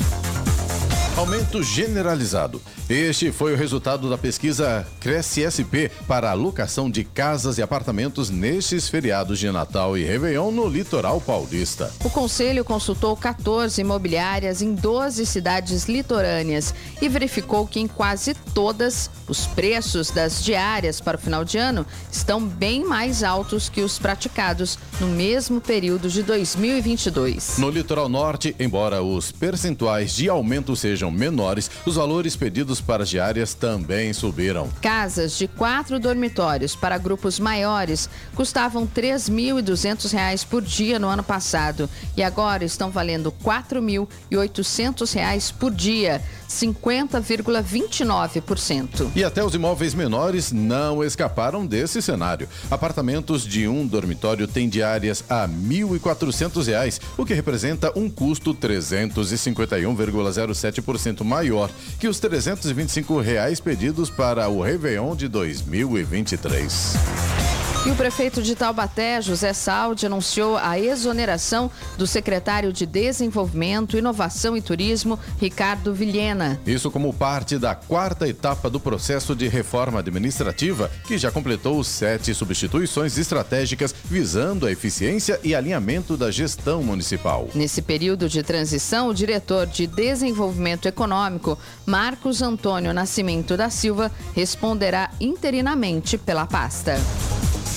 Aumento 1.18 1.64
generalizado. 1.64 2.62
Este 2.88 3.32
foi 3.32 3.52
o 3.52 3.56
resultado 3.56 4.08
da 4.08 4.16
pesquisa 4.16 4.86
Cresce 5.00 5.42
SP 5.50 5.90
para 6.06 6.30
a 6.30 6.32
locação 6.32 6.88
de 6.88 7.02
casas 7.02 7.58
e 7.58 7.62
apartamentos 7.62 8.30
nestes 8.30 8.88
feriados 8.88 9.40
de 9.40 9.50
Natal 9.50 9.98
e 9.98 10.04
Réveillon 10.04 10.52
no 10.52 10.68
litoral 10.68 11.20
paulista. 11.20 11.92
O 12.04 12.08
Conselho 12.08 12.64
consultou 12.64 13.16
14 13.16 13.80
imobiliárias 13.80 14.62
em 14.62 14.76
12 14.76 15.26
cidades 15.26 15.86
litorâneas 15.88 16.72
e 17.02 17.08
verificou 17.08 17.66
que 17.66 17.80
em 17.80 17.88
quase 17.88 18.32
todas 18.54 19.10
os 19.26 19.44
preços 19.44 20.12
das 20.12 20.42
diárias 20.42 21.00
para 21.00 21.16
o 21.16 21.20
final 21.20 21.44
de 21.44 21.58
ano 21.58 21.84
estão 22.12 22.40
bem 22.40 22.84
mais 22.84 23.24
altos 23.24 23.68
que 23.68 23.80
os 23.80 23.98
praticados 23.98 24.78
no 25.00 25.08
mesmo 25.08 25.60
período 25.60 26.08
de 26.08 26.22
2022. 26.22 27.58
No 27.58 27.70
litoral 27.70 28.08
norte, 28.08 28.54
embora 28.58 29.02
os 29.02 29.32
percentuais 29.32 30.14
de 30.14 30.28
aumento 30.28 30.76
sejam 30.76 31.07
menores, 31.10 31.68
os 31.84 31.96
valores 31.96 32.36
pedidos 32.36 32.80
para 32.80 33.02
as 33.02 33.08
diárias 33.08 33.54
também 33.54 34.12
subiram. 34.12 34.68
Casas 34.80 35.36
de 35.36 35.48
quatro 35.48 35.98
dormitórios 35.98 36.76
para 36.76 36.98
grupos 36.98 37.40
maiores 37.40 38.08
custavam 38.34 38.84
R$ 38.84 39.02
3.200 39.02 40.46
por 40.46 40.62
dia 40.62 40.98
no 40.98 41.08
ano 41.08 41.22
passado 41.22 41.88
e 42.16 42.22
agora 42.22 42.64
estão 42.64 42.90
valendo 42.90 43.30
R$ 43.30 43.36
4.800 43.44 45.52
por 45.54 45.72
dia. 45.72 46.22
50,29%. 46.48 49.10
E 49.14 49.22
até 49.22 49.44
os 49.44 49.54
imóveis 49.54 49.94
menores 49.94 50.50
não 50.50 51.04
escaparam 51.04 51.66
desse 51.66 52.00
cenário. 52.00 52.48
Apartamentos 52.70 53.44
de 53.44 53.68
um 53.68 53.86
dormitório 53.86 54.48
têm 54.48 54.66
diárias 54.66 55.22
a 55.28 55.44
R$ 55.44 55.52
1.400, 55.52 57.00
o 57.16 57.26
que 57.26 57.34
representa 57.34 57.92
um 57.94 58.08
custo 58.08 58.54
351,07% 58.54 60.87
maior 61.24 61.70
que 61.98 62.08
os 62.08 62.18
325 62.18 63.20
reais 63.20 63.60
pedidos 63.60 64.08
para 64.08 64.48
o 64.48 64.62
Réveillon 64.62 65.14
de 65.14 65.28
2023. 65.28 67.57
E 67.86 67.90
o 67.90 67.96
prefeito 67.96 68.42
de 68.42 68.54
Taubaté, 68.54 69.22
José 69.22 69.52
Saldi, 69.54 70.04
anunciou 70.04 70.58
a 70.58 70.78
exoneração 70.78 71.70
do 71.96 72.06
secretário 72.06 72.70
de 72.72 72.84
Desenvolvimento, 72.84 73.96
Inovação 73.96 74.56
e 74.56 74.60
Turismo, 74.60 75.18
Ricardo 75.40 75.94
Vilhena. 75.94 76.60
Isso 76.66 76.90
como 76.90 77.14
parte 77.14 77.56
da 77.56 77.74
quarta 77.74 78.28
etapa 78.28 78.68
do 78.68 78.78
processo 78.78 79.34
de 79.34 79.48
reforma 79.48 80.00
administrativa, 80.00 80.90
que 81.06 81.16
já 81.16 81.30
completou 81.30 81.82
sete 81.82 82.34
substituições 82.34 83.16
estratégicas 83.16 83.94
visando 84.04 84.66
a 84.66 84.72
eficiência 84.72 85.40
e 85.42 85.54
alinhamento 85.54 86.14
da 86.16 86.30
gestão 86.30 86.82
municipal. 86.82 87.48
Nesse 87.54 87.80
período 87.80 88.28
de 88.28 88.42
transição, 88.42 89.08
o 89.08 89.14
diretor 89.14 89.66
de 89.66 89.86
Desenvolvimento 89.86 90.86
Econômico, 90.86 91.56
Marcos 91.86 92.42
Antônio 92.42 92.92
Nascimento 92.92 93.56
da 93.56 93.70
Silva, 93.70 94.10
responderá 94.34 95.10
interinamente 95.20 96.18
pela 96.18 96.44
pasta. 96.44 96.98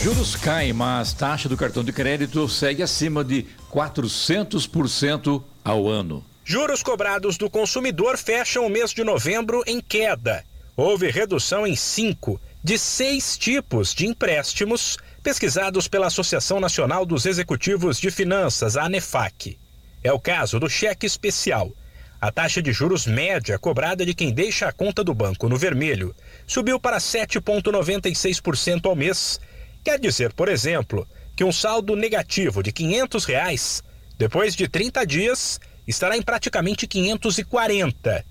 Juros 0.01 0.35
caem, 0.35 0.73
mas 0.73 1.13
taxa 1.13 1.47
do 1.47 1.55
cartão 1.55 1.83
de 1.83 1.93
crédito 1.93 2.49
segue 2.49 2.81
acima 2.81 3.23
de 3.23 3.45
400% 3.71 5.43
ao 5.63 5.87
ano. 5.87 6.25
Juros 6.43 6.81
cobrados 6.81 7.37
do 7.37 7.47
consumidor 7.51 8.17
fecham 8.17 8.65
o 8.65 8.69
mês 8.69 8.91
de 8.91 9.03
novembro 9.03 9.63
em 9.67 9.79
queda. 9.79 10.43
Houve 10.75 11.11
redução 11.11 11.67
em 11.67 11.75
cinco 11.75 12.41
de 12.63 12.79
seis 12.79 13.37
tipos 13.37 13.93
de 13.93 14.07
empréstimos 14.07 14.97
pesquisados 15.21 15.87
pela 15.87 16.07
Associação 16.07 16.59
Nacional 16.59 17.05
dos 17.05 17.27
Executivos 17.27 17.99
de 17.99 18.09
Finanças, 18.09 18.75
a 18.75 18.85
ANEFAC. 18.85 19.59
É 20.03 20.11
o 20.11 20.19
caso 20.19 20.59
do 20.59 20.67
cheque 20.67 21.05
especial. 21.05 21.71
A 22.19 22.31
taxa 22.31 22.59
de 22.59 22.73
juros 22.73 23.05
média 23.05 23.59
cobrada 23.59 24.03
de 24.03 24.15
quem 24.15 24.33
deixa 24.33 24.67
a 24.67 24.71
conta 24.71 25.03
do 25.03 25.13
banco 25.13 25.47
no 25.47 25.57
vermelho 25.57 26.15
subiu 26.47 26.79
para 26.79 26.97
7,96% 26.97 28.87
ao 28.87 28.95
mês 28.95 29.39
Quer 29.83 29.99
dizer, 29.99 30.33
por 30.33 30.47
exemplo, 30.47 31.07
que 31.35 31.43
um 31.43 31.51
saldo 31.51 31.95
negativo 31.95 32.61
de 32.61 32.71
500 32.71 33.25
reais, 33.25 33.83
depois 34.17 34.55
de 34.55 34.67
30 34.67 35.05
dias, 35.05 35.59
estará 35.87 36.15
em 36.15 36.21
praticamente 36.21 36.87
540. 36.87 38.25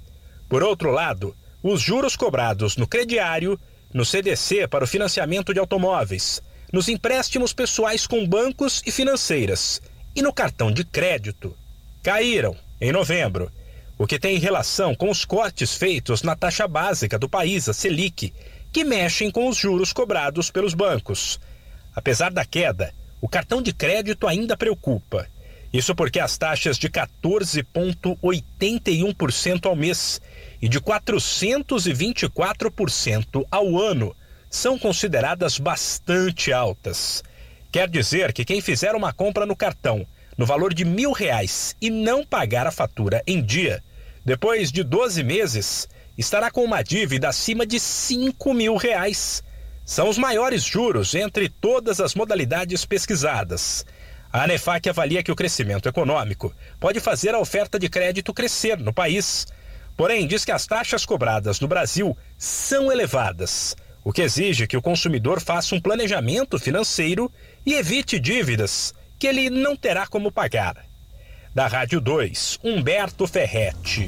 Por 0.48 0.62
outro 0.62 0.90
lado, 0.90 1.34
os 1.62 1.80
juros 1.80 2.16
cobrados 2.16 2.76
no 2.76 2.86
crediário, 2.86 3.58
no 3.92 4.04
CDC 4.04 4.68
para 4.68 4.84
o 4.84 4.86
financiamento 4.86 5.52
de 5.52 5.58
automóveis, 5.58 6.40
nos 6.72 6.88
empréstimos 6.88 7.52
pessoais 7.52 8.06
com 8.06 8.26
bancos 8.26 8.80
e 8.86 8.92
financeiras 8.92 9.82
e 10.14 10.22
no 10.22 10.32
cartão 10.32 10.70
de 10.70 10.84
crédito 10.84 11.56
caíram 12.02 12.56
em 12.80 12.92
novembro, 12.92 13.50
o 13.98 14.06
que 14.06 14.18
tem 14.18 14.38
relação 14.38 14.94
com 14.94 15.10
os 15.10 15.24
cortes 15.24 15.74
feitos 15.74 16.22
na 16.22 16.34
taxa 16.34 16.66
básica 16.66 17.18
do 17.18 17.28
país, 17.28 17.68
a 17.68 17.74
Selic, 17.74 18.32
que 18.72 18.84
mexem 18.84 19.30
com 19.30 19.48
os 19.48 19.56
juros 19.56 19.92
cobrados 19.92 20.50
pelos 20.50 20.74
bancos. 20.74 21.40
Apesar 21.94 22.30
da 22.30 22.44
queda, 22.44 22.92
o 23.20 23.28
cartão 23.28 23.60
de 23.60 23.72
crédito 23.72 24.26
ainda 24.26 24.56
preocupa. 24.56 25.26
Isso 25.72 25.94
porque 25.94 26.18
as 26.18 26.36
taxas 26.36 26.76
de 26.76 26.88
14,81% 26.88 29.66
ao 29.66 29.76
mês 29.76 30.20
e 30.60 30.68
de 30.68 30.80
424% 30.80 33.46
ao 33.50 33.78
ano 33.78 34.14
são 34.48 34.76
consideradas 34.78 35.58
bastante 35.58 36.52
altas. 36.52 37.22
Quer 37.70 37.88
dizer 37.88 38.32
que 38.32 38.44
quem 38.44 38.60
fizer 38.60 38.96
uma 38.96 39.12
compra 39.12 39.46
no 39.46 39.54
cartão 39.54 40.04
no 40.36 40.44
valor 40.46 40.72
de 40.72 40.86
mil 40.86 41.12
reais 41.12 41.76
e 41.80 41.90
não 41.90 42.24
pagar 42.24 42.66
a 42.66 42.72
fatura 42.72 43.22
em 43.26 43.42
dia, 43.42 43.82
depois 44.24 44.72
de 44.72 44.82
12 44.82 45.22
meses, 45.22 45.86
estará 46.16 46.50
com 46.50 46.64
uma 46.64 46.82
dívida 46.82 47.28
acima 47.28 47.66
de 47.66 47.78
5 47.78 48.54
mil 48.54 48.76
reais. 48.76 49.42
São 49.84 50.08
os 50.08 50.18
maiores 50.18 50.62
juros 50.62 51.14
entre 51.14 51.48
todas 51.48 52.00
as 52.00 52.14
modalidades 52.14 52.84
pesquisadas. 52.84 53.84
A 54.32 54.44
ANEFAC 54.44 54.88
avalia 54.88 55.22
que 55.22 55.32
o 55.32 55.36
crescimento 55.36 55.88
econômico 55.88 56.54
pode 56.78 57.00
fazer 57.00 57.34
a 57.34 57.40
oferta 57.40 57.78
de 57.78 57.88
crédito 57.88 58.32
crescer 58.32 58.78
no 58.78 58.92
país. 58.92 59.46
Porém, 59.96 60.26
diz 60.26 60.44
que 60.44 60.52
as 60.52 60.66
taxas 60.66 61.04
cobradas 61.04 61.58
no 61.58 61.66
Brasil 61.66 62.16
são 62.38 62.92
elevadas, 62.92 63.76
o 64.04 64.12
que 64.12 64.22
exige 64.22 64.66
que 64.66 64.76
o 64.76 64.82
consumidor 64.82 65.40
faça 65.40 65.74
um 65.74 65.80
planejamento 65.80 66.58
financeiro 66.58 67.30
e 67.66 67.74
evite 67.74 68.18
dívidas 68.18 68.94
que 69.18 69.26
ele 69.26 69.50
não 69.50 69.76
terá 69.76 70.06
como 70.06 70.32
pagar. 70.32 70.76
Da 71.54 71.66
Rádio 71.66 72.00
2, 72.00 72.60
Humberto 72.62 73.26
Ferretti. 73.26 74.06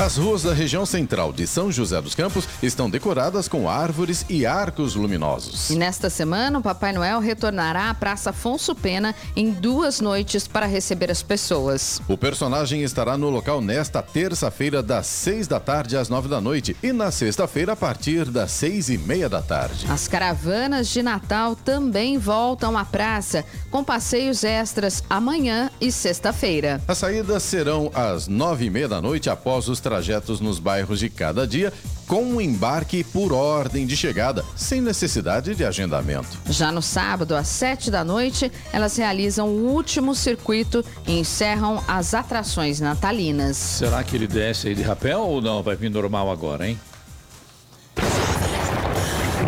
As 0.00 0.16
ruas 0.16 0.44
da 0.44 0.54
região 0.54 0.86
central 0.86 1.32
de 1.32 1.44
São 1.44 1.72
José 1.72 2.00
dos 2.00 2.14
Campos 2.14 2.48
estão 2.62 2.88
decoradas 2.88 3.48
com 3.48 3.68
árvores 3.68 4.24
e 4.28 4.46
arcos 4.46 4.94
luminosos. 4.94 5.70
E 5.70 5.74
nesta 5.74 6.08
semana, 6.08 6.60
o 6.60 6.62
Papai 6.62 6.92
Noel 6.92 7.18
retornará 7.18 7.90
à 7.90 7.94
Praça 7.94 8.30
Afonso 8.30 8.76
Pena 8.76 9.12
em 9.34 9.50
duas 9.50 10.00
noites 10.00 10.46
para 10.46 10.66
receber 10.66 11.10
as 11.10 11.20
pessoas. 11.20 12.00
O 12.06 12.16
personagem 12.16 12.84
estará 12.84 13.18
no 13.18 13.28
local 13.28 13.60
nesta 13.60 14.00
terça-feira, 14.00 14.84
das 14.84 15.08
seis 15.08 15.48
da 15.48 15.58
tarde 15.58 15.96
às 15.96 16.08
nove 16.08 16.28
da 16.28 16.40
noite, 16.40 16.76
e 16.80 16.92
na 16.92 17.10
sexta-feira, 17.10 17.72
a 17.72 17.76
partir 17.76 18.26
das 18.26 18.52
seis 18.52 18.88
e 18.88 18.96
meia 18.96 19.28
da 19.28 19.42
tarde. 19.42 19.84
As 19.90 20.06
caravanas 20.06 20.86
de 20.90 21.02
Natal 21.02 21.56
também 21.56 22.18
voltam 22.18 22.78
à 22.78 22.84
praça, 22.84 23.44
com 23.68 23.82
passeios 23.82 24.44
extras 24.44 25.02
amanhã 25.10 25.72
e 25.80 25.90
sexta-feira. 25.90 26.80
As 26.86 26.98
saídas 26.98 27.42
serão 27.42 27.90
às 27.92 28.28
nove 28.28 28.66
e 28.66 28.70
meia 28.70 28.88
da 28.88 29.02
noite 29.02 29.28
após 29.28 29.66
os 29.66 29.87
trajetos 29.88 30.38
nos 30.38 30.58
bairros 30.58 30.98
de 30.98 31.08
cada 31.08 31.46
dia, 31.46 31.72
com 32.06 32.22
um 32.22 32.40
embarque 32.40 33.02
por 33.02 33.32
ordem 33.32 33.86
de 33.86 33.96
chegada, 33.96 34.44
sem 34.54 34.82
necessidade 34.82 35.54
de 35.54 35.64
agendamento. 35.64 36.28
Já 36.46 36.70
no 36.70 36.82
sábado, 36.82 37.34
às 37.34 37.48
sete 37.48 37.90
da 37.90 38.04
noite, 38.04 38.52
elas 38.70 38.98
realizam 38.98 39.48
o 39.48 39.70
último 39.70 40.14
circuito 40.14 40.84
e 41.06 41.18
encerram 41.18 41.82
as 41.88 42.12
atrações 42.12 42.80
natalinas. 42.80 43.56
Será 43.56 44.04
que 44.04 44.14
ele 44.14 44.26
desce 44.26 44.68
aí 44.68 44.74
de 44.74 44.82
rapel 44.82 45.20
ou 45.20 45.40
não? 45.40 45.62
Vai 45.62 45.74
vir 45.74 45.90
normal 45.90 46.30
agora, 46.30 46.68
hein? 46.68 46.78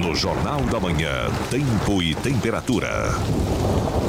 No 0.03 0.15
Jornal 0.15 0.63
da 0.63 0.81
Manhã, 0.81 1.29
tempo 1.51 2.03
e 2.03 2.15
temperatura. 2.15 2.89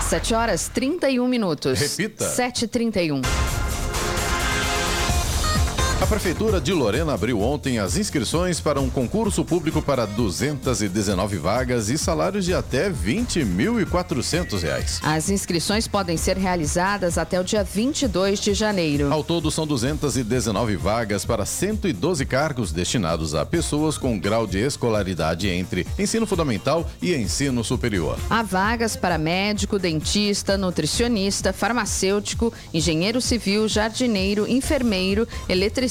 7 0.00 0.34
horas 0.34 0.68
31 0.68 1.28
minutos. 1.28 1.78
Repita. 1.78 2.24
7h31. 2.34 3.22
A 6.00 6.06
Prefeitura 6.06 6.60
de 6.60 6.72
Lorena 6.72 7.12
abriu 7.12 7.40
ontem 7.40 7.80
as 7.80 7.96
inscrições 7.96 8.60
para 8.60 8.80
um 8.80 8.88
concurso 8.88 9.44
público 9.44 9.82
para 9.82 10.06
219 10.06 11.38
vagas 11.38 11.88
e 11.88 11.98
salários 11.98 12.44
de 12.44 12.54
até 12.54 12.88
20.400 12.88 14.62
reais. 14.62 15.00
As 15.02 15.28
inscrições 15.28 15.88
podem 15.88 16.16
ser 16.16 16.36
realizadas 16.36 17.18
até 17.18 17.40
o 17.40 17.42
dia 17.42 17.64
22 17.64 18.38
de 18.38 18.54
janeiro. 18.54 19.12
Ao 19.12 19.24
todo, 19.24 19.50
são 19.50 19.66
219 19.66 20.76
vagas 20.76 21.24
para 21.24 21.44
112 21.44 22.24
cargos 22.26 22.70
destinados 22.70 23.34
a 23.34 23.44
pessoas 23.44 23.98
com 23.98 24.16
grau 24.20 24.46
de 24.46 24.60
escolaridade 24.60 25.48
entre 25.48 25.84
ensino 25.98 26.28
fundamental 26.28 26.88
e 27.02 27.12
ensino 27.12 27.64
superior. 27.64 28.16
Há 28.30 28.44
vagas 28.44 28.94
para 28.94 29.18
médico, 29.18 29.80
dentista, 29.80 30.56
nutricionista, 30.56 31.52
farmacêutico, 31.52 32.54
engenheiro 32.72 33.20
civil, 33.20 33.66
jardineiro, 33.66 34.46
enfermeiro, 34.46 35.26
eletricista, 35.48 35.87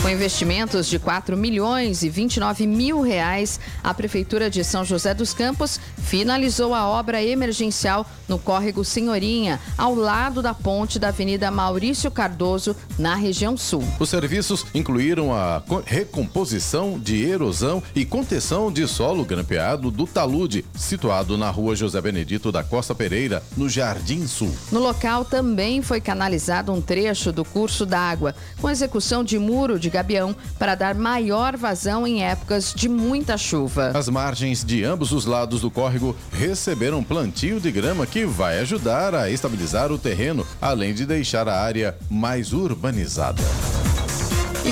Com 0.04 0.10
investimentos 0.10 0.88
de 0.88 1.00
4 1.00 1.38
milhões 1.38 2.04
e 2.04 2.10
29 2.10 2.68
mil 2.68 3.00
reais, 3.00 3.58
a 3.82 3.94
Prefeitura 3.94 4.50
de 4.50 4.62
São 4.62 4.84
José 4.84 5.14
dos 5.14 5.34
Campos 5.34 5.80
finalizou 5.98 6.76
a 6.76 6.86
obra 6.86 7.24
emergencial 7.24 8.06
no 8.28 8.38
córrego 8.38 8.84
Senhorinha, 8.84 9.62
ao 9.78 9.96
lado 9.96 10.42
da 10.42 10.54
ponte 10.54 11.00
da 11.00 11.08
Avenida 11.08 11.50
Maurício 11.50 12.12
Cardoso, 12.12 12.76
na 13.00 13.16
região 13.16 13.56
sul. 13.56 13.82
Os 13.98 14.10
serviços 14.10 14.66
incluíram 14.76 15.34
a 15.34 15.64
co- 15.66 15.82
recomposição 15.86 17.00
de 17.00 17.24
erosão 17.24 17.82
e 17.96 18.04
contenção 18.04 18.70
de 18.74 18.86
solo 18.90 19.24
grampeado 19.24 19.90
do 19.90 20.06
talude, 20.06 20.66
situado 20.76 21.38
na 21.38 21.50
rua 21.50 21.78
José 21.78 22.02
Benedito 22.02 22.52
da 22.52 22.62
Costa 22.62 22.94
Pereira, 22.94 23.42
no 23.56 23.70
Jardim 23.70 24.28
Sul. 24.28 24.54
No 24.70 24.82
local 24.82 25.24
também 25.24 25.82
foi 25.82 26.02
canalizado 26.02 26.74
um 26.74 26.82
trecho 26.82 27.32
do 27.32 27.46
curso 27.46 27.86
d'água, 27.86 28.36
com 28.60 28.70
execução 28.70 29.24
de 29.24 29.40
muro 29.40 29.80
de 29.80 29.93
gabião 29.94 30.36
para 30.58 30.76
dar 30.76 30.96
maior 30.96 31.56
vazão 31.56 32.06
em 32.06 32.24
épocas 32.24 32.74
de 32.76 32.90
muita 32.90 33.38
chuva. 33.38 33.92
As 33.94 34.10
margens 34.10 34.64
de 34.66 34.84
ambos 34.84 35.12
os 35.12 35.26
lados 35.26 35.62
do 35.62 35.72
córrego 35.72 36.16
receberam 36.32 37.04
plantio 37.04 37.60
de 37.60 37.72
grama 37.72 38.06
que 38.06 38.26
vai 38.26 38.60
ajudar 38.60 39.14
a 39.14 39.30
estabilizar 39.30 39.92
o 39.92 39.98
terreno, 39.98 40.46
além 40.62 40.94
de 40.94 41.06
deixar 41.06 41.48
a 41.48 41.62
área 41.62 41.96
mais 42.10 42.52
urbanizada. 42.52 43.42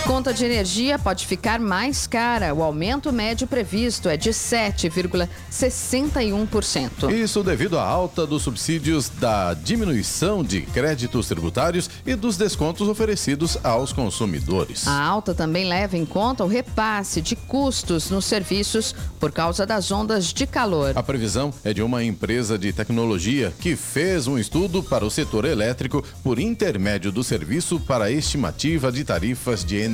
Conta 0.06 0.34
de 0.34 0.44
energia 0.44 0.98
pode 0.98 1.28
ficar 1.28 1.60
mais 1.60 2.08
cara. 2.08 2.54
O 2.54 2.62
aumento 2.64 3.14
médio 3.14 3.48
previsto 3.48 4.10
é 4.10 4.18
de 4.18 4.32
7,61%. 4.32 7.14
Isso 7.14 7.44
devido 7.44 7.78
à 7.78 7.84
alta 7.84 8.26
dos 8.26 8.42
subsídios 8.42 9.10
da 9.10 9.54
diminuição 9.54 10.44
de 10.44 10.62
créditos 10.62 11.28
tributários 11.28 11.88
e 12.06 12.16
dos 12.16 12.36
descontos 12.36 12.90
oferecidos 12.90 13.58
aos 13.64 13.94
consumidores. 13.94 14.88
A 14.88 15.02
alta 15.02 15.36
também 15.36 15.66
leva 15.66 15.96
em 15.96 16.06
conta 16.06 16.44
o 16.44 16.48
repasse 16.48 17.22
de 17.22 17.36
custos 17.36 18.10
nos 18.10 18.26
serviços 18.26 18.96
por 19.20 19.32
causa 19.32 19.68
das 19.68 19.92
ondas 19.92 20.34
de 20.34 20.48
calor. 20.48 20.94
A 20.96 21.04
previsão 21.04 21.54
é 21.64 21.72
de 21.74 21.84
uma 21.84 22.04
empresa 22.04 22.58
de 22.58 22.74
tecnologia 22.74 23.54
que 23.60 23.76
fez 23.76 24.26
um 24.28 24.40
estudo 24.40 24.82
para 24.82 25.06
o 25.06 25.12
setor 25.12 25.46
elétrico 25.46 26.04
por 26.24 26.40
intermédio 26.40 27.12
do 27.12 27.24
serviço 27.24 27.80
para 27.80 28.10
estimativa 28.12 28.92
de 28.92 29.04
tarifas 29.04 29.64
de 29.64 29.76
energia. 29.78 29.91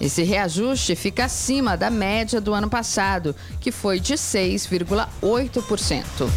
Esse 0.00 0.22
reajuste 0.22 0.96
fica 0.96 1.26
acima 1.26 1.76
da 1.76 1.90
média 1.90 2.40
do 2.40 2.54
ano 2.54 2.70
passado, 2.70 3.36
que 3.60 3.70
foi 3.70 4.00
de 4.00 4.14
6,8%. 4.14 6.30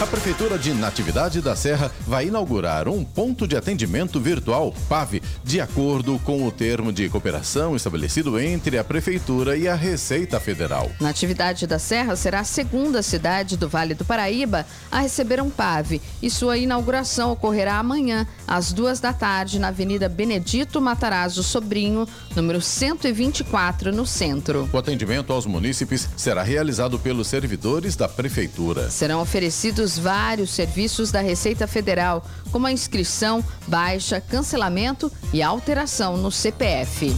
A 0.00 0.06
Prefeitura 0.06 0.58
de 0.58 0.72
Natividade 0.72 1.42
da 1.42 1.54
Serra 1.54 1.92
vai 2.06 2.28
inaugurar 2.28 2.88
um 2.88 3.04
ponto 3.04 3.46
de 3.46 3.54
atendimento 3.54 4.18
virtual, 4.18 4.74
PAV, 4.88 5.20
de 5.44 5.60
acordo 5.60 6.18
com 6.20 6.46
o 6.46 6.50
termo 6.50 6.90
de 6.90 7.06
cooperação 7.10 7.76
estabelecido 7.76 8.40
entre 8.40 8.78
a 8.78 8.82
Prefeitura 8.82 9.58
e 9.58 9.68
a 9.68 9.74
Receita 9.74 10.40
Federal. 10.40 10.90
Natividade 10.98 11.66
da 11.66 11.78
Serra 11.78 12.16
será 12.16 12.40
a 12.40 12.44
segunda 12.44 13.02
cidade 13.02 13.58
do 13.58 13.68
Vale 13.68 13.92
do 13.92 14.02
Paraíba 14.02 14.64
a 14.90 15.00
receber 15.00 15.38
um 15.38 15.50
PAV 15.50 16.00
e 16.22 16.30
sua 16.30 16.56
inauguração 16.56 17.32
ocorrerá 17.32 17.74
amanhã, 17.74 18.26
às 18.48 18.72
duas 18.72 19.00
da 19.00 19.12
tarde, 19.12 19.58
na 19.58 19.68
Avenida 19.68 20.08
Benedito 20.08 20.80
Matarazzo 20.80 21.42
Sobrinho, 21.42 22.08
número 22.34 22.62
124, 22.62 23.92
no 23.92 24.06
centro. 24.06 24.66
O 24.72 24.78
atendimento 24.78 25.30
aos 25.30 25.44
munícipes 25.44 26.08
será 26.16 26.42
realizado 26.42 26.98
pelos 26.98 27.26
servidores 27.26 27.96
da 27.96 28.08
Prefeitura. 28.08 28.90
Serão 28.90 29.20
oferecidos 29.20 29.89
vários 29.98 30.50
serviços 30.50 31.10
da 31.10 31.20
Receita 31.20 31.66
Federal, 31.66 32.24
como 32.50 32.66
a 32.66 32.72
inscrição, 32.72 33.44
baixa, 33.66 34.20
cancelamento 34.20 35.10
e 35.32 35.42
alteração 35.42 36.16
no 36.16 36.30
CPF. 36.30 37.14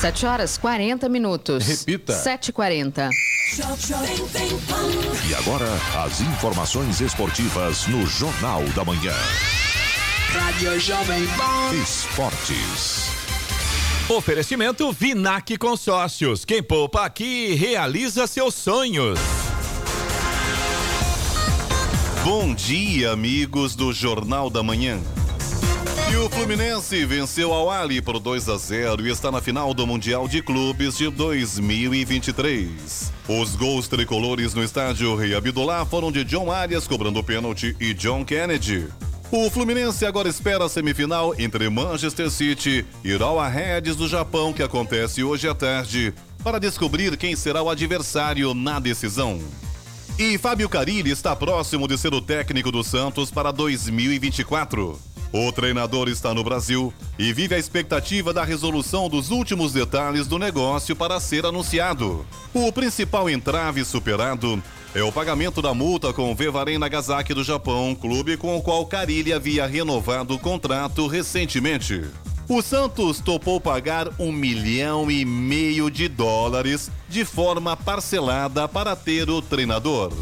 7 0.00 0.26
horas 0.26 0.58
40 0.58 1.08
minutos. 1.08 1.66
Repita. 1.66 2.12
7h40. 2.14 3.10
E 5.28 5.34
agora, 5.34 5.68
as 6.04 6.20
informações 6.20 7.00
esportivas 7.00 7.86
no 7.86 8.06
Jornal 8.06 8.62
da 8.74 8.84
Manhã. 8.84 9.14
Rádio 10.32 10.78
Jovem 10.78 11.26
Pan. 11.28 11.74
Esportes. 11.82 13.17
Oferecimento 14.08 14.90
Vinac 14.90 15.58
Consórcios. 15.58 16.42
Quem 16.42 16.62
poupa 16.62 17.04
aqui 17.04 17.54
realiza 17.54 18.26
seus 18.26 18.54
sonhos. 18.54 19.18
Bom 22.24 22.54
dia, 22.54 23.12
amigos 23.12 23.76
do 23.76 23.92
Jornal 23.92 24.48
da 24.48 24.62
Manhã. 24.62 24.98
E 26.10 26.16
o 26.16 26.26
Fluminense 26.30 27.04
venceu 27.04 27.52
ao 27.52 27.70
Ali 27.70 28.00
por 28.00 28.18
2 28.18 28.48
a 28.48 28.56
0 28.56 29.06
e 29.06 29.10
está 29.10 29.30
na 29.30 29.42
final 29.42 29.74
do 29.74 29.86
Mundial 29.86 30.26
de 30.26 30.40
Clubes 30.40 30.96
de 30.96 31.10
2023. 31.10 33.12
Os 33.28 33.56
gols 33.56 33.88
tricolores 33.88 34.54
no 34.54 34.64
estádio 34.64 35.14
Rei 35.16 35.34
Abdullah 35.34 35.84
foram 35.84 36.10
de 36.10 36.24
John 36.24 36.50
Arias 36.50 36.88
cobrando 36.88 37.22
pênalti 37.22 37.76
e 37.78 37.92
John 37.92 38.24
Kennedy. 38.24 38.88
O 39.30 39.50
Fluminense 39.50 40.06
agora 40.06 40.26
espera 40.26 40.64
a 40.64 40.68
semifinal 40.70 41.34
entre 41.38 41.68
Manchester 41.68 42.30
City 42.30 42.86
e 43.04 43.12
Urawa 43.12 43.46
Reds 43.46 43.94
do 43.94 44.08
Japão, 44.08 44.54
que 44.54 44.62
acontece 44.62 45.22
hoje 45.22 45.46
à 45.46 45.54
tarde, 45.54 46.14
para 46.42 46.58
descobrir 46.58 47.14
quem 47.18 47.36
será 47.36 47.60
o 47.60 47.68
adversário 47.68 48.54
na 48.54 48.80
decisão. 48.80 49.38
E 50.18 50.38
Fábio 50.38 50.66
Carilli 50.66 51.10
está 51.10 51.36
próximo 51.36 51.86
de 51.86 51.98
ser 51.98 52.14
o 52.14 52.22
técnico 52.22 52.72
do 52.72 52.82
Santos 52.82 53.30
para 53.30 53.52
2024. 53.52 54.98
O 55.30 55.52
treinador 55.52 56.08
está 56.08 56.32
no 56.32 56.42
Brasil 56.42 56.90
e 57.18 57.30
vive 57.30 57.54
a 57.54 57.58
expectativa 57.58 58.32
da 58.32 58.44
resolução 58.44 59.10
dos 59.10 59.30
últimos 59.30 59.74
detalhes 59.74 60.26
do 60.26 60.38
negócio 60.38 60.96
para 60.96 61.20
ser 61.20 61.44
anunciado. 61.44 62.24
O 62.54 62.72
principal 62.72 63.28
entrave 63.28 63.84
superado 63.84 64.62
é 64.94 65.02
o 65.02 65.12
pagamento 65.12 65.60
da 65.60 65.74
multa 65.74 66.12
com 66.12 66.32
o 66.32 66.34
Vevaren 66.34 66.78
Nagasaki 66.78 67.34
do 67.34 67.44
Japão, 67.44 67.94
clube 67.94 68.36
com 68.36 68.56
o 68.56 68.62
qual 68.62 68.86
Carilli 68.86 69.32
havia 69.32 69.66
renovado 69.66 70.34
o 70.34 70.38
contrato 70.38 71.06
recentemente. 71.06 72.04
O 72.48 72.62
Santos 72.62 73.20
topou 73.20 73.60
pagar 73.60 74.08
um 74.18 74.32
milhão 74.32 75.10
e 75.10 75.24
meio 75.24 75.90
de 75.90 76.08
dólares 76.08 76.90
de 77.06 77.24
forma 77.24 77.76
parcelada 77.76 78.66
para 78.66 78.96
ter 78.96 79.28
o 79.28 79.42
treinador. 79.42 80.12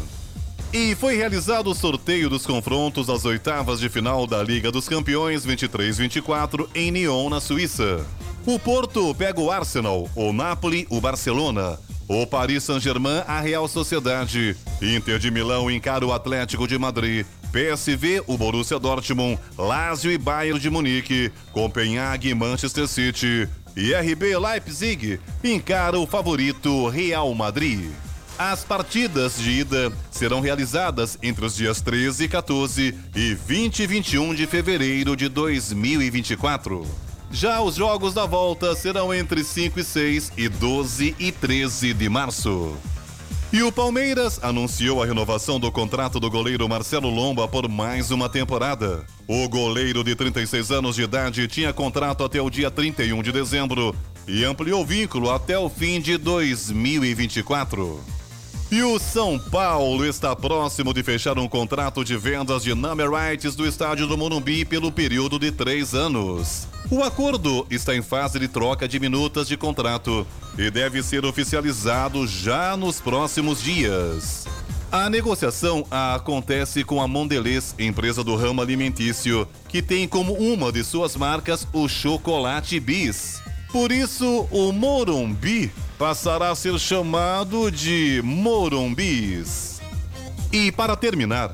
E 0.73 0.93
foi 0.95 1.15
realizado 1.15 1.69
o 1.69 1.75
sorteio 1.75 2.29
dos 2.29 2.45
confrontos 2.45 3.07
das 3.07 3.23
oitavas 3.23 3.79
de 3.79 3.87
final 3.87 4.27
da 4.27 4.43
Liga 4.43 4.69
dos 4.69 4.89
Campeões 4.89 5.45
23-24 5.45 6.67
em 6.75 6.91
Nyon, 6.91 7.29
na 7.29 7.39
Suíça. 7.39 8.05
O 8.45 8.59
Porto 8.59 9.15
pega 9.15 9.39
o 9.39 9.49
Arsenal, 9.49 10.09
o 10.13 10.33
Napoli, 10.33 10.85
o 10.89 10.99
Barcelona, 10.99 11.79
o 12.07 12.25
Paris 12.25 12.63
Saint-Germain, 12.63 13.23
a 13.27 13.39
Real 13.39 13.67
Sociedade, 13.67 14.55
Inter 14.81 15.19
de 15.19 15.29
Milão 15.29 15.69
encara 15.69 16.05
o 16.05 16.13
Atlético 16.13 16.67
de 16.67 16.77
Madrid, 16.77 17.25
PSV, 17.51 18.23
o 18.27 18.37
Borussia 18.37 18.79
Dortmund, 18.79 19.39
Lazio 19.57 20.11
e 20.11 20.17
Bayern 20.17 20.59
de 20.59 20.69
Munique, 20.69 21.31
Copenhague 21.51 22.29
e 22.29 22.35
Manchester 22.35 22.87
City, 22.87 23.47
e 23.75 23.93
RB 23.93 24.37
Leipzig 24.37 25.19
encara 25.43 25.99
o 25.99 26.07
favorito 26.07 26.87
Real 26.87 27.33
Madrid. 27.35 27.91
As 28.37 28.63
partidas 28.63 29.37
de 29.39 29.49
ida 29.49 29.91
serão 30.11 30.41
realizadas 30.41 31.17
entre 31.23 31.43
os 31.43 31.55
dias 31.55 31.81
13, 31.81 32.27
14 32.27 32.95
e 33.15 33.33
20 33.33 33.79
e 33.79 33.87
21 33.87 34.35
de 34.35 34.45
fevereiro 34.45 35.15
de 35.15 35.27
2024. 35.27 37.06
Já 37.31 37.61
os 37.61 37.75
jogos 37.75 38.13
da 38.13 38.25
volta 38.25 38.73
serão 38.75 39.13
entre 39.13 39.43
5 39.43 39.79
e 39.79 39.83
6 39.83 40.31
e 40.37 40.47
12 40.47 41.15
e 41.19 41.31
13 41.31 41.93
de 41.93 42.09
março. 42.09 42.75
E 43.51 43.63
o 43.63 43.71
Palmeiras 43.71 44.43
anunciou 44.43 45.01
a 45.01 45.05
renovação 45.05 45.59
do 45.59 45.71
contrato 45.71 46.19
do 46.19 46.29
goleiro 46.29 46.67
Marcelo 46.67 47.09
Lomba 47.09 47.47
por 47.47 47.69
mais 47.69 48.11
uma 48.11 48.27
temporada. 48.27 49.05
O 49.25 49.47
goleiro 49.47 50.03
de 50.03 50.15
36 50.15 50.71
anos 50.71 50.95
de 50.95 51.03
idade 51.03 51.47
tinha 51.47 51.71
contrato 51.71 52.23
até 52.23 52.41
o 52.41 52.49
dia 52.49 52.69
31 52.69 53.21
de 53.21 53.31
dezembro 53.31 53.95
e 54.27 54.43
ampliou 54.43 54.81
o 54.81 54.85
vínculo 54.85 55.31
até 55.31 55.57
o 55.57 55.69
fim 55.69 56.01
de 56.01 56.17
2024. 56.17 58.16
E 58.69 58.83
o 58.83 58.99
São 58.99 59.39
Paulo 59.39 60.05
está 60.05 60.35
próximo 60.35 60.93
de 60.93 61.01
fechar 61.01 61.39
um 61.39 61.47
contrato 61.47 62.03
de 62.03 62.17
vendas 62.17 62.63
de 62.63 62.75
number 62.75 63.09
rights 63.09 63.55
do 63.55 63.65
estádio 63.65 64.07
do 64.07 64.17
Morumbi 64.17 64.65
pelo 64.65 64.91
período 64.91 65.39
de 65.39 65.53
três 65.53 65.93
anos. 65.93 66.67
O 66.91 67.01
acordo 67.01 67.65
está 67.71 67.95
em 67.95 68.01
fase 68.01 68.37
de 68.37 68.49
troca 68.49 68.85
de 68.85 68.99
minutas 68.99 69.47
de 69.47 69.55
contrato 69.55 70.27
e 70.57 70.69
deve 70.69 71.01
ser 71.01 71.23
oficializado 71.23 72.27
já 72.27 72.75
nos 72.75 72.99
próximos 72.99 73.63
dias. 73.63 74.45
A 74.91 75.09
negociação 75.09 75.87
acontece 75.89 76.83
com 76.83 77.01
a 77.01 77.07
Mondelez, 77.07 77.73
empresa 77.79 78.21
do 78.21 78.35
ramo 78.35 78.61
alimentício, 78.61 79.47
que 79.69 79.81
tem 79.81 80.09
como 80.09 80.33
uma 80.33 80.73
de 80.73 80.83
suas 80.83 81.15
marcas 81.15 81.65
o 81.71 81.87
chocolate 81.87 82.81
bis. 82.81 83.41
Por 83.77 83.91
isso, 83.91 84.47
o 84.49 84.71
Morumbi 84.71 85.71
passará 85.99 86.49
a 86.49 86.55
ser 86.55 86.79
chamado 86.79 87.69
de 87.69 88.19
Morumbis. 88.23 89.79
E 90.51 90.71
para 90.71 90.95
terminar, 90.95 91.53